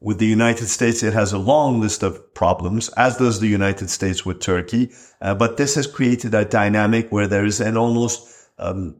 With 0.00 0.18
the 0.18 0.26
United 0.26 0.66
States, 0.66 1.02
it 1.02 1.12
has 1.12 1.32
a 1.32 1.38
long 1.38 1.80
list 1.80 2.02
of 2.02 2.34
problems, 2.34 2.88
as 2.90 3.18
does 3.18 3.38
the 3.38 3.48
United 3.48 3.90
States 3.90 4.24
with 4.24 4.40
Turkey. 4.40 4.92
Uh, 5.20 5.34
but 5.34 5.58
this 5.58 5.74
has 5.74 5.86
created 5.86 6.34
a 6.34 6.44
dynamic 6.44 7.10
where 7.10 7.28
there 7.28 7.44
is 7.44 7.60
an 7.60 7.76
almost 7.76 8.26
um, 8.58 8.96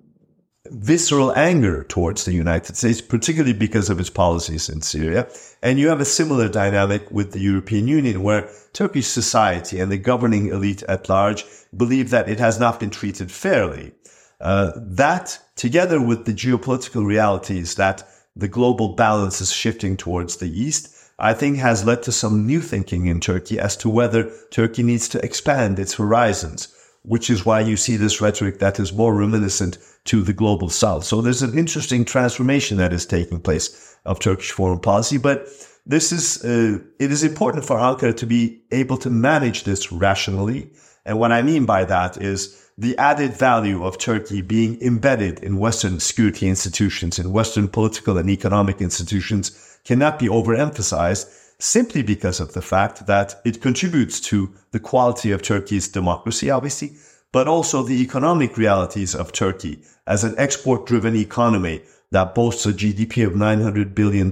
visceral 0.71 1.33
anger 1.37 1.85
towards 1.85 2.25
the 2.25 2.33
United 2.33 2.77
States, 2.77 3.01
particularly 3.01 3.53
because 3.53 3.91
of 3.91 4.01
its 4.01 4.11
policies 4.11 4.69
in 4.69 4.83
Syria. 4.83 5.29
And 5.63 5.79
you 5.79 5.89
have 5.89 6.01
a 6.01 6.05
similar 6.05 6.49
dynamic 6.49 7.11
with 7.11 7.33
the 7.33 7.41
European 7.41 7.89
Union, 7.89 8.23
where 8.23 8.49
Turkish 8.73 9.07
society 9.07 9.81
and 9.81 9.91
the 9.91 9.99
governing 9.99 10.49
elite 10.49 10.83
at 10.85 11.09
large 11.09 11.45
believe 11.77 12.11
that 12.11 12.29
it 12.29 12.39
has 12.39 12.59
not 12.61 12.81
been 12.81 12.91
treated 12.91 13.31
fairly. 13.31 13.93
Uh, 14.41 14.73
that, 14.77 15.39
together 15.57 16.01
with 16.01 16.25
the 16.25 16.33
geopolitical 16.33 17.05
realities 17.05 17.75
that 17.75 18.09
the 18.35 18.49
global 18.49 18.95
balance 18.95 19.41
is 19.41 19.53
shifting 19.53 19.97
towards 19.97 20.37
the 20.37 20.49
east, 20.49 20.97
I 21.19 21.35
think 21.35 21.59
has 21.59 21.85
led 21.85 22.03
to 22.05 22.13
some 22.13 22.47
new 22.47 22.61
thinking 22.63 23.07
in 23.07 23.21
Turkey 23.21 23.59
as 23.59 23.77
to 23.79 23.91
whether 23.91 24.33
Turkey 24.51 24.83
needs 24.83 25.09
to 25.11 25.23
expand 25.23 25.79
its 25.79 25.95
horizons, 25.95 26.75
which 27.03 27.31
is 27.31 27.47
why 27.47 27.61
you 27.61 27.77
see 27.77 27.97
this 27.97 28.21
rhetoric 28.21 28.59
that 28.59 28.79
is 28.79 28.93
more 28.93 29.15
reminiscent 29.15 29.79
to 30.05 30.23
the 30.23 30.33
global 30.33 30.69
south. 30.69 31.05
So 31.05 31.21
there's 31.21 31.43
an 31.43 31.59
interesting 31.59 32.05
transformation 32.05 32.77
that 32.79 32.93
is 32.93 33.07
taking 33.07 33.41
place 33.41 33.97
of 34.05 34.21
Turkish 34.21 34.51
foreign 34.51 34.81
policy, 34.81 35.19
but 35.19 35.47
this 35.87 36.13
is, 36.13 36.45
uh, 36.45 36.79
it 36.99 37.11
is 37.11 37.25
important 37.25 37.65
for 37.65 37.77
Ankara 37.77 38.17
to 38.17 38.27
be 38.27 38.63
able 38.71 38.99
to 38.99 39.11
manage 39.11 39.65
this 39.65 39.91
rationally. 39.91 40.71
And 41.07 41.19
what 41.19 41.33
I 41.33 41.43
mean 41.43 41.65
by 41.65 41.85
that 41.85 42.21
is 42.21 42.71
the 42.77 42.97
added 42.99 43.35
value 43.35 43.85
of 43.85 43.99
Turkey 43.99 44.43
being 44.43 44.81
embedded 44.81 45.41
in 45.41 45.59
Western 45.59 46.01
security 46.01 46.49
institutions, 46.49 47.19
in 47.19 47.33
Western 47.33 47.69
political 47.69 48.19
and 48.19 48.31
economic 48.31 48.81
institutions 48.81 49.79
cannot 49.85 50.19
be 50.19 50.29
overemphasized 50.29 51.29
simply 51.63 52.03
because 52.03 52.41
of 52.41 52.53
the 52.55 52.63
fact 52.63 53.07
that 53.07 53.41
it 53.45 53.61
contributes 53.61 54.21
to 54.21 54.53
the 54.73 54.81
quality 54.81 55.31
of 55.31 55.43
Turkey's 55.43 55.89
democracy, 55.89 56.51
obviously, 56.51 56.93
but 57.33 57.47
also 57.47 57.83
the 57.83 58.03
economic 58.03 58.57
realities 58.57 59.15
of 59.15 59.33
Turkey 59.33 59.83
as 60.07 60.25
an 60.25 60.35
export 60.37 60.87
driven 60.87 61.15
economy 61.15 61.83
that 62.11 62.35
boasts 62.35 62.67
a 62.67 62.73
GDP 62.73 63.27
of 63.27 63.35
$900 63.35 63.95
billion, 63.95 64.31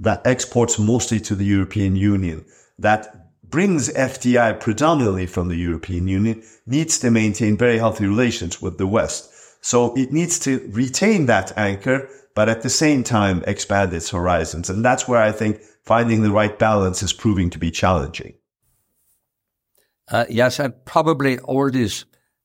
that 0.00 0.24
exports 0.24 0.78
mostly 0.78 1.18
to 1.20 1.34
the 1.34 1.44
European 1.44 1.96
Union, 1.96 2.44
that 2.78 3.24
brings 3.50 3.92
FDI 3.92 4.60
predominantly 4.60 5.26
from 5.26 5.48
the 5.48 5.56
European 5.56 6.08
Union, 6.08 6.42
needs 6.66 6.98
to 6.98 7.10
maintain 7.10 7.56
very 7.56 7.78
healthy 7.78 8.06
relations 8.06 8.60
with 8.62 8.78
the 8.78 8.86
West. 8.86 9.30
So 9.60 9.94
it 9.96 10.12
needs 10.12 10.38
to 10.40 10.68
retain 10.72 11.26
that 11.26 11.56
anchor, 11.56 12.08
but 12.34 12.48
at 12.48 12.62
the 12.62 12.70
same 12.70 13.02
time 13.02 13.42
expand 13.46 13.92
its 13.92 14.10
horizons. 14.10 14.68
And 14.68 14.84
that's 14.84 15.08
where 15.08 15.22
I 15.22 15.32
think 15.32 15.60
finding 15.84 16.22
the 16.22 16.30
right 16.30 16.58
balance 16.58 17.02
is 17.02 17.12
proving 17.12 17.50
to 17.50 17.58
be 17.58 17.70
challenging. 17.70 18.34
Uh, 20.08 20.24
yes, 20.28 20.58
and 20.58 20.72
probably 20.84 21.38
all 21.40 21.70
these 21.70 22.04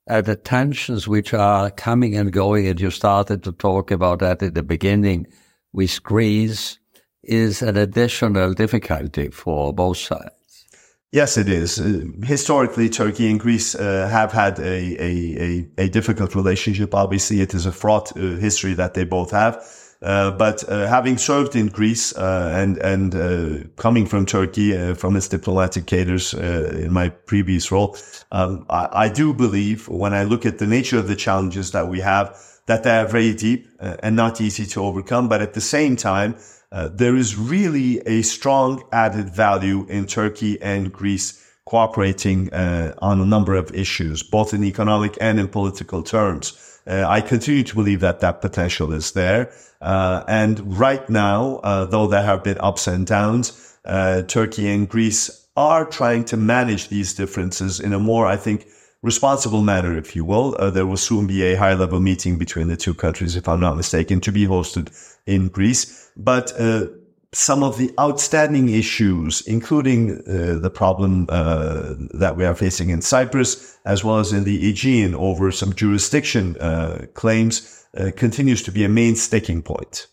uh, 0.10 0.22
the 0.22 0.36
tensions 0.36 1.08
which 1.08 1.34
are 1.34 1.70
coming 1.72 2.16
and 2.16 2.32
going, 2.32 2.68
and 2.68 2.80
you 2.80 2.90
started 2.90 3.44
to 3.44 3.52
talk 3.52 3.92
about 3.92 4.20
that 4.20 4.42
at 4.42 4.56
the 4.56 4.64
beginning 4.64 5.28
with 5.72 6.02
Greece, 6.02 6.80
is 7.24 7.62
an 7.62 7.78
additional 7.78 8.54
difficulty 8.54 9.30
for 9.30 9.74
both 9.74 9.98
sides. 9.98 10.66
Yes, 11.12 11.38
it 11.38 11.50
is. 11.50 11.80
Uh, 11.80 12.06
historically, 12.24 12.90
Turkey 12.90 13.30
and 13.30 13.40
Greece 13.40 13.76
uh, 13.76 14.08
have 14.10 14.32
had 14.32 14.60
a, 14.60 14.64
a, 14.64 15.42
a, 15.42 15.86
a, 15.86 15.90
difficult 15.90 16.36
relationship. 16.36 16.94
Obviously, 16.94 17.42
it 17.42 17.54
is 17.56 17.66
a 17.66 17.72
fraught 17.72 18.16
uh, 18.16 18.38
history 18.38 18.74
that 18.76 18.94
they 18.94 19.06
both 19.06 19.32
have. 19.32 19.64
Uh, 20.02 20.32
but 20.32 20.64
uh, 20.70 20.88
having 20.88 21.18
served 21.18 21.56
in 21.58 21.68
Greece 21.68 22.16
uh, 22.16 22.52
and 22.56 22.78
and 22.78 23.16
uh, 23.16 23.68
coming 23.76 24.06
from 24.06 24.26
Turkey 24.26 24.76
uh, 24.76 24.96
from 24.96 25.18
its 25.18 25.28
diplomatic 25.28 25.88
cadres 25.88 26.34
in 26.34 26.94
my 26.94 27.10
previous 27.10 27.70
role, 27.70 27.98
um, 28.32 28.66
I, 28.70 28.88
I, 28.94 29.10
do 29.10 29.34
believe 29.34 29.90
when 29.90 30.14
I 30.14 30.24
look 30.24 30.46
at 30.46 30.58
the 30.58 30.68
nature 30.68 30.98
of 30.98 31.10
the 31.10 31.18
challenges 31.18 31.72
that 31.72 31.90
we 31.90 32.00
have, 32.00 32.40
that 32.68 32.84
they 32.84 32.98
are 32.98 33.08
very 33.08 33.34
deep 33.34 33.68
and 33.80 34.16
not 34.16 34.40
easy 34.40 34.66
to 34.68 34.84
overcome. 34.86 35.28
But 35.28 35.42
at 35.42 35.54
the 35.54 35.62
same 35.62 35.98
time, 35.98 36.38
there 36.72 37.18
is 37.18 37.38
really 37.38 38.00
a 38.06 38.22
strong 38.22 38.84
added 38.94 39.30
value 39.30 39.86
in 39.90 40.06
Turkey 40.06 40.62
and 40.62 40.94
Greece 40.94 41.46
cooperating 41.66 42.54
on 42.54 43.20
a 43.20 43.26
number 43.26 43.56
of 43.56 43.76
issues, 43.76 44.24
both 44.24 44.54
in 44.54 44.64
economic 44.64 45.18
and 45.20 45.42
in 45.42 45.50
political 45.50 46.04
terms. 46.04 46.69
Uh, 46.88 47.06
I 47.08 47.22
continue 47.22 47.64
to 47.64 47.76
believe 47.76 48.00
that 48.00 48.20
that 48.22 48.42
potential 48.42 48.94
is 48.94 49.12
there. 49.12 49.52
Uh, 49.82 50.24
and 50.28 50.78
right 50.78 51.08
now, 51.10 51.58
uh, 51.64 51.86
though 51.86 52.08
there 52.08 52.24
have 52.24 52.44
been 52.44 52.58
ups 52.60 52.88
and 52.88 53.06
downs, 53.06 53.78
uh, 53.86 54.24
Turkey 54.24 54.68
and 54.70 54.90
Greece 54.90 55.48
are 55.56 55.86
trying 55.86 56.26
to 56.26 56.38
manage 56.38 56.90
these 56.90 57.14
differences 57.14 57.80
in 57.80 57.94
a 57.94 58.00
more, 58.00 58.26
I 58.26 58.38
think, 58.38 58.68
responsible 59.02 59.62
manner, 59.62 59.98
if 59.98 60.16
you 60.16 60.26
will. 60.26 60.56
Uh, 60.60 60.70
there 60.70 60.86
will 60.86 60.98
soon 60.98 61.28
be 61.28 61.44
a 61.44 61.56
high 61.56 61.74
level 61.74 62.00
meeting 62.00 62.38
between 62.38 62.68
the 62.68 62.78
two 62.78 62.94
countries, 62.94 63.36
if 63.36 63.48
I'm 63.48 63.60
not 63.60 63.78
mistaken, 63.78 64.20
to 64.22 64.32
be 64.32 64.46
hosted 64.46 64.92
in 65.26 65.48
Greece. 65.48 66.12
But 66.18 66.54
uh, 66.60 66.88
some 67.32 67.62
of 67.62 67.78
the 67.78 67.92
outstanding 68.00 68.70
issues, 68.70 69.42
including 69.42 70.22
uh, 70.28 70.58
the 70.60 70.72
problem 70.72 71.28
uh, 71.30 71.94
that 72.14 72.36
we 72.36 72.46
are 72.46 72.56
facing 72.56 72.90
in 72.90 73.02
Cyprus, 73.02 73.78
as 73.86 74.04
well 74.04 74.18
as 74.18 74.34
in 74.34 74.46
the 74.46 74.68
Aegean 74.70 75.14
over 75.14 75.52
some 75.52 75.74
jurisdiction 75.74 76.58
uh, 76.58 77.06
claims, 77.14 77.86
uh, 77.98 78.12
continues 78.16 78.64
to 78.64 78.72
be 78.72 78.84
a 78.84 78.90
main 78.90 79.16
sticking 79.16 79.62
point. 79.62 80.08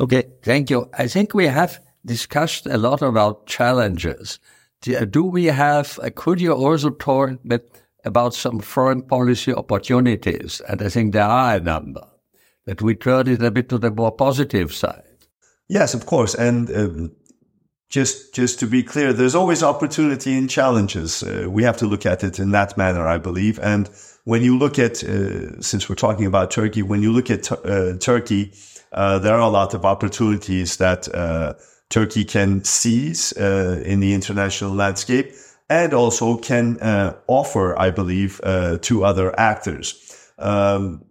Okay, 0.00 0.24
thank 0.42 0.70
you. 0.70 0.88
I 0.96 1.08
think 1.08 1.34
we 1.34 1.46
have 1.46 1.78
discussed 2.06 2.66
a 2.66 2.78
lot 2.78 3.02
about 3.02 3.46
challenges. 3.46 4.38
Do 4.82 5.24
we 5.24 5.44
have, 5.46 5.98
uh, 6.02 6.08
could 6.14 6.40
you 6.40 6.54
also 6.54 6.88
talk 6.88 7.30
a 7.30 7.38
bit 7.46 7.82
about 8.06 8.32
some 8.32 8.60
foreign 8.60 9.02
policy 9.02 9.52
opportunities? 9.52 10.62
And 10.66 10.80
I 10.80 10.88
think 10.88 11.12
there 11.12 11.24
are 11.24 11.56
a 11.56 11.60
number 11.60 12.06
that 12.64 12.80
we 12.80 12.94
turn 12.94 13.28
it 13.28 13.42
a 13.42 13.50
bit 13.50 13.68
to 13.68 13.78
the 13.78 13.90
more 13.90 14.12
positive 14.12 14.72
side. 14.72 15.09
Yes, 15.70 15.94
of 15.94 16.04
course. 16.04 16.34
And 16.34 16.68
um, 16.76 17.12
just 17.88 18.34
just 18.34 18.58
to 18.58 18.66
be 18.66 18.82
clear, 18.82 19.12
there's 19.12 19.36
always 19.36 19.62
opportunity 19.62 20.36
and 20.36 20.50
challenges. 20.50 21.22
Uh, 21.22 21.46
we 21.48 21.62
have 21.62 21.76
to 21.76 21.86
look 21.86 22.04
at 22.04 22.24
it 22.24 22.40
in 22.40 22.50
that 22.50 22.76
manner, 22.76 23.06
I 23.06 23.18
believe. 23.18 23.60
And 23.60 23.88
when 24.24 24.42
you 24.42 24.58
look 24.58 24.80
at, 24.80 25.04
uh, 25.04 25.60
since 25.60 25.88
we're 25.88 25.94
talking 25.94 26.26
about 26.26 26.50
Turkey, 26.50 26.82
when 26.82 27.02
you 27.02 27.12
look 27.12 27.30
at 27.30 27.52
uh, 27.52 27.96
Turkey, 27.98 28.52
uh, 28.90 29.20
there 29.20 29.34
are 29.34 29.48
a 29.48 29.48
lot 29.48 29.72
of 29.72 29.84
opportunities 29.84 30.76
that 30.78 31.08
uh, 31.14 31.54
Turkey 31.88 32.24
can 32.24 32.64
seize 32.64 33.32
uh, 33.36 33.80
in 33.86 34.00
the 34.00 34.12
international 34.12 34.72
landscape 34.72 35.30
and 35.68 35.94
also 35.94 36.36
can 36.36 36.78
offer, 37.28 37.78
I 37.78 37.90
believe, 37.92 38.40
to 38.82 39.04
other 39.04 39.38
actors. 39.38 39.94
Um, 40.36 41.04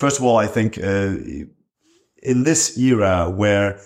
first 0.00 0.18
of 0.18 0.24
all, 0.24 0.36
I 0.36 0.48
think 0.48 0.78
in 0.78 2.42
this 2.42 2.76
era 2.76 3.30
where 3.30 3.80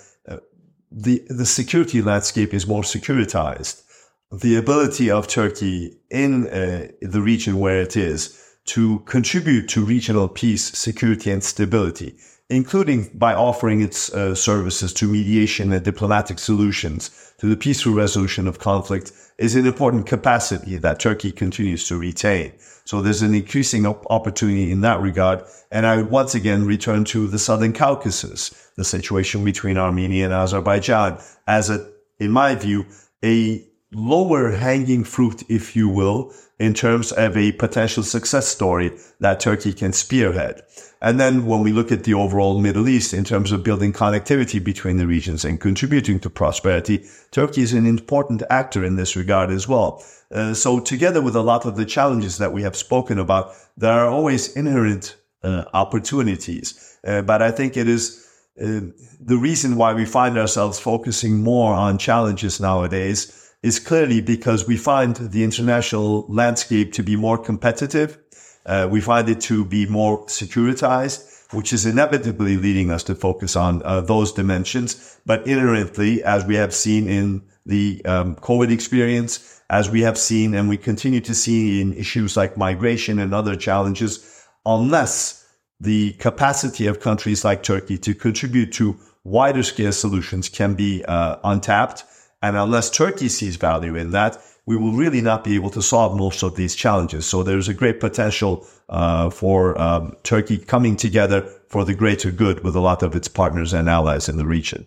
the, 0.94 1.22
the 1.28 1.46
security 1.46 2.00
landscape 2.00 2.54
is 2.54 2.66
more 2.66 2.82
securitized. 2.82 3.82
The 4.30 4.56
ability 4.56 5.10
of 5.10 5.26
Turkey 5.26 5.98
in 6.10 6.46
uh, 6.46 6.88
the 7.02 7.20
region 7.20 7.58
where 7.58 7.80
it 7.80 7.96
is 7.96 8.40
to 8.66 9.00
contribute 9.00 9.68
to 9.70 9.84
regional 9.84 10.28
peace, 10.28 10.64
security, 10.64 11.30
and 11.30 11.42
stability, 11.42 12.16
including 12.50 13.10
by 13.14 13.34
offering 13.34 13.80
its 13.80 14.12
uh, 14.12 14.34
services 14.34 14.92
to 14.92 15.06
mediation 15.06 15.72
and 15.72 15.84
diplomatic 15.84 16.38
solutions 16.38 17.32
to 17.38 17.46
the 17.46 17.56
peaceful 17.56 17.92
resolution 17.92 18.46
of 18.46 18.58
conflict, 18.58 19.12
is 19.38 19.56
an 19.56 19.66
important 19.66 20.06
capacity 20.06 20.76
that 20.76 21.00
Turkey 21.00 21.32
continues 21.32 21.88
to 21.88 21.98
retain. 21.98 22.52
So 22.84 23.00
there's 23.00 23.22
an 23.22 23.34
increasing 23.34 23.86
op- 23.86 24.06
opportunity 24.10 24.70
in 24.70 24.82
that 24.82 25.00
regard. 25.00 25.42
And 25.70 25.86
I 25.86 25.96
would 25.96 26.10
once 26.10 26.34
again 26.34 26.66
return 26.66 27.04
to 27.06 27.26
the 27.26 27.38
Southern 27.38 27.72
Caucasus, 27.72 28.70
the 28.76 28.84
situation 28.84 29.44
between 29.44 29.78
Armenia 29.78 30.26
and 30.26 30.34
Azerbaijan 30.34 31.18
as 31.46 31.70
a, 31.70 31.90
in 32.20 32.30
my 32.30 32.54
view, 32.54 32.84
a 33.24 33.66
lower 33.94 34.50
hanging 34.52 35.04
fruit, 35.04 35.42
if 35.48 35.76
you 35.76 35.88
will, 35.88 36.32
in 36.58 36.74
terms 36.74 37.12
of 37.12 37.36
a 37.36 37.52
potential 37.52 38.02
success 38.02 38.46
story 38.46 38.96
that 39.20 39.40
Turkey 39.40 39.72
can 39.72 39.92
spearhead. 39.92 40.62
And 41.02 41.20
then 41.20 41.46
when 41.46 41.60
we 41.60 41.72
look 41.72 41.92
at 41.92 42.04
the 42.04 42.14
overall 42.14 42.60
Middle 42.60 42.88
East 42.88 43.12
in 43.12 43.24
terms 43.24 43.52
of 43.52 43.64
building 43.64 43.92
connectivity 43.92 44.62
between 44.62 44.96
the 44.96 45.06
regions 45.06 45.44
and 45.44 45.60
contributing 45.60 46.20
to 46.20 46.30
prosperity, 46.30 47.04
Turkey 47.30 47.62
is 47.62 47.72
an 47.72 47.86
important 47.86 48.42
actor 48.50 48.84
in 48.84 48.96
this 48.96 49.16
regard 49.16 49.50
as 49.50 49.68
well. 49.68 50.02
Uh, 50.30 50.54
so 50.54 50.80
together 50.80 51.20
with 51.20 51.36
a 51.36 51.42
lot 51.42 51.66
of 51.66 51.76
the 51.76 51.84
challenges 51.84 52.38
that 52.38 52.52
we 52.52 52.62
have 52.62 52.76
spoken 52.76 53.18
about, 53.18 53.52
there 53.76 53.92
are 53.92 54.08
always 54.08 54.56
inherent 54.56 55.16
uh, 55.42 55.64
opportunities. 55.74 56.98
Uh, 57.06 57.20
but 57.20 57.42
I 57.42 57.50
think 57.50 57.76
it 57.76 57.88
is 57.88 58.26
uh, 58.58 58.80
the 59.20 59.36
reason 59.36 59.76
why 59.76 59.92
we 59.92 60.06
find 60.06 60.38
ourselves 60.38 60.78
focusing 60.78 61.42
more 61.42 61.74
on 61.74 61.98
challenges 61.98 62.60
nowadays 62.60 63.43
is 63.64 63.78
clearly 63.78 64.20
because 64.20 64.68
we 64.68 64.76
find 64.76 65.16
the 65.16 65.42
international 65.42 66.26
landscape 66.28 66.92
to 66.92 67.02
be 67.02 67.16
more 67.16 67.38
competitive. 67.38 68.18
Uh, 68.66 68.86
we 68.90 69.00
find 69.00 69.26
it 69.30 69.40
to 69.40 69.64
be 69.64 69.86
more 69.86 70.26
securitized, 70.26 71.50
which 71.54 71.72
is 71.72 71.86
inevitably 71.86 72.58
leading 72.58 72.90
us 72.90 73.02
to 73.02 73.14
focus 73.14 73.56
on 73.56 73.82
uh, 73.82 74.02
those 74.02 74.32
dimensions. 74.32 75.18
But 75.24 75.46
inherently, 75.46 76.22
as 76.22 76.44
we 76.44 76.56
have 76.56 76.74
seen 76.74 77.08
in 77.08 77.42
the 77.64 78.04
um, 78.04 78.36
COVID 78.36 78.70
experience, 78.70 79.62
as 79.70 79.88
we 79.88 80.02
have 80.02 80.18
seen 80.18 80.52
and 80.52 80.68
we 80.68 80.76
continue 80.76 81.20
to 81.20 81.34
see 81.34 81.80
in 81.80 81.94
issues 81.94 82.36
like 82.36 82.58
migration 82.58 83.18
and 83.18 83.32
other 83.32 83.56
challenges, 83.56 84.46
unless 84.66 85.42
the 85.80 86.12
capacity 86.12 86.86
of 86.86 87.00
countries 87.00 87.46
like 87.46 87.62
Turkey 87.62 87.96
to 87.96 88.14
contribute 88.14 88.74
to 88.74 88.98
wider 89.24 89.62
scale 89.62 89.92
solutions 89.92 90.50
can 90.50 90.74
be 90.74 91.02
uh, 91.06 91.36
untapped, 91.44 92.04
and 92.44 92.58
unless 92.58 92.90
Turkey 92.90 93.30
sees 93.30 93.56
value 93.56 93.96
in 93.96 94.10
that, 94.10 94.36
we 94.66 94.76
will 94.76 94.92
really 94.92 95.22
not 95.22 95.44
be 95.44 95.54
able 95.54 95.70
to 95.70 95.80
solve 95.80 96.14
most 96.14 96.42
of 96.42 96.56
these 96.56 96.74
challenges. 96.74 97.24
So 97.24 97.42
there's 97.42 97.68
a 97.68 97.74
great 97.82 98.00
potential 98.00 98.66
uh, 98.90 99.30
for 99.30 99.80
um, 99.80 100.14
Turkey 100.24 100.58
coming 100.58 100.94
together 100.94 101.40
for 101.68 101.86
the 101.86 101.94
greater 101.94 102.30
good 102.30 102.62
with 102.62 102.76
a 102.76 102.80
lot 102.80 103.02
of 103.02 103.16
its 103.16 103.28
partners 103.28 103.72
and 103.72 103.88
allies 103.88 104.28
in 104.28 104.36
the 104.36 104.44
region. 104.44 104.86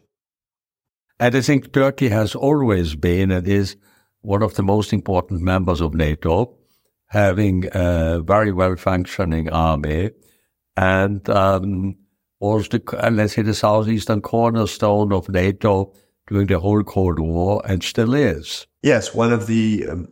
And 1.19 1.35
I 1.35 1.41
think 1.41 1.73
Turkey 1.73 2.09
has 2.09 2.35
always 2.35 2.93
been 2.93 3.31
and 3.31 3.47
is 3.47 3.75
one 4.21 4.43
of 4.43 4.53
the 4.53 4.61
most 4.61 4.93
important 4.93 5.41
members 5.41 5.81
of 5.81 5.95
NATO, 5.95 6.55
having 7.07 7.67
a 7.71 8.21
very 8.21 8.51
well 8.51 8.75
functioning 8.75 9.49
army 9.49 10.11
and 10.75 11.27
um, 11.27 11.95
was 12.39 12.69
the, 12.69 12.83
let's 13.11 13.33
say, 13.33 13.41
the 13.41 13.55
southeastern 13.55 14.21
cornerstone 14.21 15.11
of 15.11 15.27
NATO 15.27 15.93
during 16.27 16.47
the 16.47 16.59
whole 16.59 16.83
Cold 16.83 17.19
War 17.19 17.61
and 17.65 17.83
still 17.83 18.13
is. 18.13 18.67
Yes, 18.83 19.13
one 19.13 19.33
of 19.33 19.47
the, 19.47 19.87
um, 19.89 20.07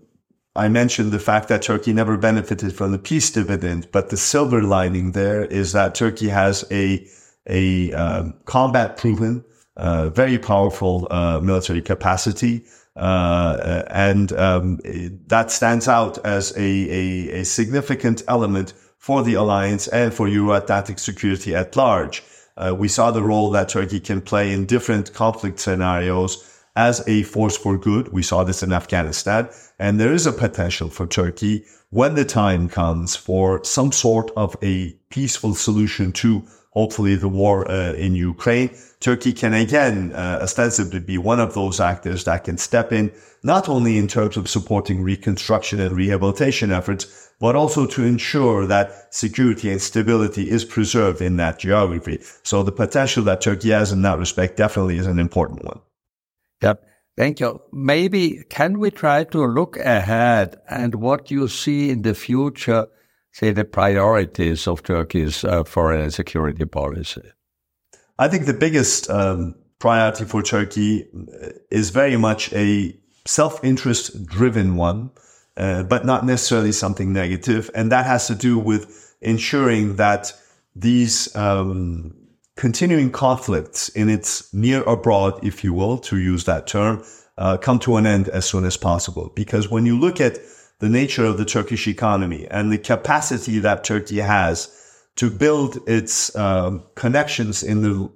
I 0.56 0.70
mentioned 0.70 1.12
the 1.12 1.20
fact 1.20 1.50
that 1.50 1.62
Turkey 1.62 1.94
never 1.94 2.18
benefited 2.18 2.74
from 2.74 2.92
the 2.92 3.00
peace 3.00 3.30
dividend, 3.30 3.90
but 3.92 4.10
the 4.10 4.18
silver 4.18 4.62
lining 4.62 5.12
there 5.12 5.46
is 5.46 5.74
that 5.74 5.96
Turkey 5.96 6.30
has 6.30 6.66
a, 6.72 7.08
a 7.48 7.92
um, 7.94 8.34
combat 8.46 8.98
proven, 8.98 9.44
uh, 9.78 10.10
very 10.10 10.40
powerful 10.40 11.08
uh, 11.12 11.40
military 11.42 11.82
capacity. 11.82 12.66
Uh, 12.96 13.84
and 13.90 14.32
um, 14.32 14.80
that 15.28 15.52
stands 15.52 15.90
out 15.90 16.18
as 16.26 16.56
a, 16.56 16.62
a, 16.62 17.42
a 17.42 17.44
significant 17.44 18.24
element 18.30 18.74
for 18.98 19.22
the 19.22 19.34
alliance 19.34 19.88
and 19.90 20.14
for 20.14 20.30
Euro-Atlantic 20.30 20.98
security 20.98 21.54
at 21.54 21.76
large. 21.76 22.24
Uh, 22.58 22.74
we 22.78 22.88
saw 22.88 23.12
the 23.12 23.24
role 23.24 23.52
that 23.52 23.70
Turkey 23.70 24.00
can 24.00 24.22
play 24.22 24.52
in 24.52 24.66
different 24.66 25.14
conflict 25.14 25.60
scenarios 25.60 26.52
as 26.76 27.04
a 27.08 27.24
force 27.24 27.58
for 27.58 27.78
good. 27.78 28.12
We 28.12 28.24
saw 28.24 28.44
this 28.44 28.64
in 28.64 28.74
Afghanistan. 28.74 29.50
And 29.80 30.00
there 30.00 30.14
is 30.14 30.26
a 30.26 30.34
potential 30.34 30.90
for 30.90 31.08
Turkey 31.08 31.66
when 31.90 32.16
the 32.16 32.26
time 32.26 32.70
comes 32.70 33.16
for 33.16 33.64
some 33.64 33.92
sort 33.92 34.32
of 34.36 34.56
a 34.62 34.94
peaceful 35.10 35.56
solution 35.56 36.12
to 36.14 36.44
hopefully 36.72 37.16
the 37.16 37.30
war 37.30 37.70
uh, 37.72 37.94
in 37.94 38.16
Ukraine. 38.16 38.70
Turkey 39.00 39.32
can 39.32 39.54
again 39.54 40.12
uh, 40.14 40.40
ostensibly 40.42 41.00
be 41.00 41.18
one 41.18 41.40
of 41.40 41.54
those 41.54 41.80
actors 41.80 42.26
that 42.26 42.44
can 42.44 42.58
step 42.58 42.92
in, 42.92 43.12
not 43.44 43.70
only 43.70 43.98
in 43.98 44.08
terms 44.08 44.36
of 44.36 44.50
supporting 44.50 45.02
reconstruction 45.02 45.80
and 45.80 45.96
rehabilitation 45.96 46.72
efforts, 46.72 47.25
but 47.40 47.56
also 47.56 47.86
to 47.86 48.04
ensure 48.04 48.66
that 48.66 49.14
security 49.14 49.72
and 49.72 49.82
stability 49.82 50.50
is 50.50 50.66
preserved 50.66 51.22
in 51.22 51.38
that 51.38 51.60
geography. 51.60 52.20
So 52.44 52.64
the 52.64 52.72
potential 52.72 53.24
that 53.24 53.42
Turkey 53.42 53.72
has 53.72 53.92
in 53.92 54.02
that 54.04 54.20
respect 54.20 54.58
definitely 54.58 54.98
is 54.98 55.08
an 55.08 55.20
important 55.20 55.64
one. 55.64 55.82
Yep. 56.62 56.84
Thank 57.18 57.40
you. 57.40 57.62
Maybe 57.72 58.44
can 58.50 58.80
we 58.80 58.92
try 58.92 59.24
to 59.26 59.46
look 59.46 59.78
ahead 59.78 60.58
and 60.70 60.96
what 60.96 61.32
you 61.32 61.48
see 61.48 61.90
in 61.90 62.02
the 62.02 62.14
future, 62.14 62.88
say 63.32 63.52
the 63.52 63.64
priorities 63.64 64.68
of 64.68 64.84
Turkey's 64.84 65.44
uh, 65.44 65.64
foreign 65.64 66.02
and 66.02 66.14
security 66.14 66.66
policy? 66.66 67.22
I 68.20 68.28
think 68.28 68.46
the 68.46 68.54
biggest 68.54 69.10
um, 69.10 69.56
priority 69.80 70.26
for 70.26 70.42
Turkey 70.42 71.08
is 71.72 71.90
very 71.90 72.18
much 72.18 72.52
a 72.54 72.98
self-interest 73.26 74.26
driven 74.26 74.76
one, 74.76 75.12
uh, 75.58 75.84
but 75.84 76.06
not 76.06 76.26
necessarily 76.26 76.72
something 76.72 77.14
negative. 77.14 77.70
And 77.74 77.92
that 77.92 78.06
has 78.06 78.28
to 78.28 78.36
do 78.36 78.58
with 78.58 79.16
ensuring 79.22 79.96
that 79.96 80.34
these 80.76 81.34
um, 81.36 82.16
continuing 82.56 83.12
conflicts 83.12 83.90
in 83.90 84.10
its 84.10 84.54
near 84.54 84.84
abroad, 84.84 85.44
if 85.44 85.64
you 85.64 85.74
will, 85.74 85.98
to 86.00 86.18
use 86.18 86.46
that 86.46 86.68
term, 86.68 87.04
uh, 87.38 87.58
come 87.58 87.80
to 87.80 87.98
an 87.98 88.06
end 88.06 88.30
as 88.30 88.46
soon 88.46 88.66
as 88.66 88.78
possible. 88.78 89.32
Because 89.36 89.70
when 89.70 89.86
you 89.86 89.98
look 89.98 90.22
at 90.22 90.40
the 90.80 90.90
nature 90.90 91.26
of 91.26 91.38
the 91.38 91.46
Turkish 91.46 91.88
economy 91.88 92.48
and 92.50 92.72
the 92.72 92.78
capacity 92.78 93.60
that 93.60 93.84
Turkey 93.84 94.18
has 94.18 94.72
to 95.16 95.30
build 95.30 95.78
its 95.88 96.36
um, 96.36 96.84
connections 96.96 97.64
in 97.64 97.82
the 97.82 98.12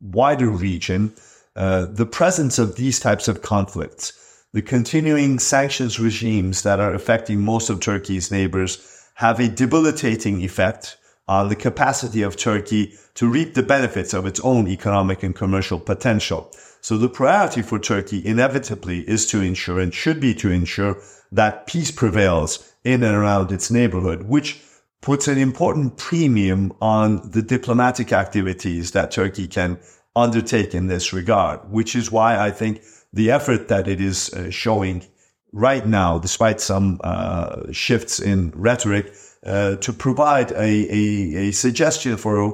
wider 0.00 0.48
region, 0.48 1.12
uh, 1.56 1.86
the 1.86 2.06
presence 2.06 2.58
of 2.58 2.76
these 2.76 3.00
types 3.00 3.28
of 3.28 3.42
conflicts, 3.42 4.12
the 4.54 4.62
continuing 4.62 5.40
sanctions 5.40 5.98
regimes 5.98 6.62
that 6.62 6.78
are 6.78 6.94
affecting 6.94 7.40
most 7.40 7.68
of 7.68 7.80
Turkey's 7.80 8.30
neighbors 8.30 9.04
have 9.14 9.40
a 9.40 9.48
debilitating 9.48 10.42
effect 10.42 10.96
on 11.26 11.48
the 11.48 11.56
capacity 11.56 12.22
of 12.22 12.36
Turkey 12.36 12.94
to 13.14 13.28
reap 13.28 13.54
the 13.54 13.64
benefits 13.64 14.14
of 14.14 14.26
its 14.26 14.38
own 14.40 14.68
economic 14.68 15.24
and 15.24 15.34
commercial 15.34 15.80
potential. 15.80 16.52
So 16.80 16.96
the 16.96 17.08
priority 17.08 17.62
for 17.62 17.80
Turkey 17.80 18.24
inevitably 18.24 19.00
is 19.08 19.26
to 19.30 19.40
ensure 19.40 19.80
and 19.80 19.92
should 19.92 20.20
be 20.20 20.34
to 20.34 20.52
ensure 20.52 21.02
that 21.32 21.66
peace 21.66 21.90
prevails 21.90 22.72
in 22.84 23.02
and 23.02 23.16
around 23.16 23.50
its 23.50 23.72
neighborhood, 23.72 24.22
which 24.22 24.62
puts 25.00 25.26
an 25.26 25.38
important 25.38 25.96
premium 25.96 26.72
on 26.80 27.28
the 27.28 27.42
diplomatic 27.42 28.12
activities 28.12 28.92
that 28.92 29.10
Turkey 29.10 29.48
can 29.48 29.80
undertake 30.14 30.74
in 30.74 30.86
this 30.86 31.12
regard, 31.12 31.58
which 31.70 31.96
is 31.96 32.12
why 32.12 32.38
I 32.38 32.52
think 32.52 32.82
the 33.14 33.30
effort 33.30 33.68
that 33.68 33.88
it 33.88 34.00
is 34.00 34.32
uh, 34.34 34.50
showing 34.50 35.04
right 35.52 35.86
now, 35.86 36.18
despite 36.18 36.60
some 36.60 37.00
uh, 37.04 37.72
shifts 37.72 38.20
in 38.20 38.52
rhetoric, 38.54 39.14
uh, 39.46 39.76
to 39.76 39.92
provide 39.92 40.50
a, 40.52 40.62
a, 40.62 41.48
a, 41.48 41.50
suggestion 41.52 42.16
for 42.16 42.42
a 42.42 42.52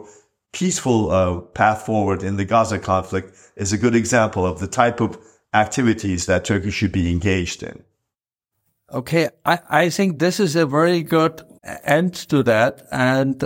peaceful 0.53 1.11
uh, 1.11 1.41
path 1.41 1.87
forward 1.87 2.23
in 2.23 2.37
the 2.37 2.45
Gaza 2.45 2.79
conflict 2.79 3.35
is 3.57 3.73
a 3.73 3.79
good 3.79 3.95
example 3.95 4.45
of 4.45 4.59
the 4.59 4.67
type 4.67 5.01
of 5.01 5.17
activities 5.55 6.27
that 6.27 6.45
Turkey 6.45 6.71
should 6.71 6.93
be 6.93 7.11
engaged 7.11 7.63
in. 7.63 7.85
Okay, 8.93 9.29
I, 9.45 9.61
I 9.69 9.91
think 9.91 10.19
this 10.19 10.41
is 10.41 10.57
a 10.57 10.67
very 10.67 11.03
good 11.03 11.41
end 11.85 12.15
to 12.29 12.43
that. 12.43 12.83
And 12.91 13.43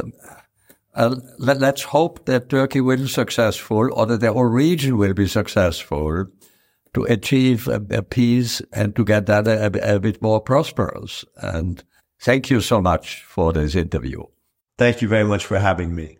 uh, 0.95 1.17
let, 1.39 1.63
us 1.63 1.83
hope 1.83 2.25
that 2.27 2.49
Turkey 2.49 2.81
will 2.81 2.97
be 2.97 3.09
successful 3.09 3.91
or 3.93 4.07
that 4.07 4.21
the 4.21 4.33
whole 4.33 4.45
region 4.45 4.97
will 4.97 5.15
be 5.15 5.27
successful 5.27 6.27
to 6.95 7.05
achieve 7.05 7.69
a, 7.69 7.85
a 7.91 8.03
peace 8.03 8.63
and 8.73 8.97
to 8.97 9.05
get 9.05 9.27
that 9.27 9.47
a, 9.47 9.95
a, 9.95 10.01
bit 10.01 10.23
more 10.23 10.41
prosperous. 10.41 11.25
And 11.37 11.83
thank 12.21 12.51
you 12.51 12.61
so 12.61 12.81
much 12.81 13.23
for 13.25 13.53
this 13.53 13.75
interview. 13.75 14.23
Thank 14.79 15.03
you 15.03 15.09
very 15.09 15.25
much 15.25 15.45
for 15.45 15.59
having 15.59 15.95
me. 15.95 16.19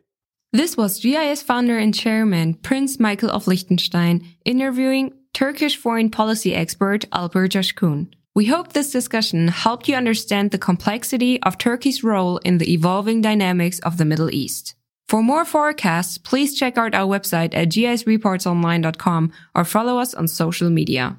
This 0.53 0.77
was 0.77 1.01
GIS 1.01 1.43
founder 1.43 1.79
and 1.79 1.93
chairman 1.93 2.55
Prince 2.55 3.01
Michael 3.01 3.31
of 3.31 3.49
Liechtenstein 3.49 4.25
interviewing 4.45 5.13
Turkish 5.33 5.77
foreign 5.77 6.11
policy 6.11 6.55
expert 6.55 7.11
Alper 7.11 7.49
Coşkun. 7.49 8.13
We 8.37 8.47
hope 8.47 8.73
this 8.73 8.91
discussion 8.91 9.49
helped 9.49 9.89
you 9.89 9.97
understand 9.97 10.51
the 10.51 10.59
complexity 10.59 11.43
of 11.43 11.59
Turkey's 11.59 12.05
role 12.05 12.39
in 12.39 12.59
the 12.59 12.73
evolving 12.73 13.21
dynamics 13.21 13.79
of 13.81 13.97
the 13.97 14.05
Middle 14.05 14.31
East. 14.33 14.75
For 15.09 15.23
more 15.23 15.45
forecasts, 15.45 16.19
please 16.19 16.59
check 16.59 16.79
out 16.79 16.95
our 16.95 17.07
website 17.07 17.55
at 17.55 17.69
gisreportsonline.com 17.69 19.33
or 19.55 19.65
follow 19.65 19.99
us 19.99 20.15
on 20.15 20.29
social 20.29 20.71
media. 20.71 21.19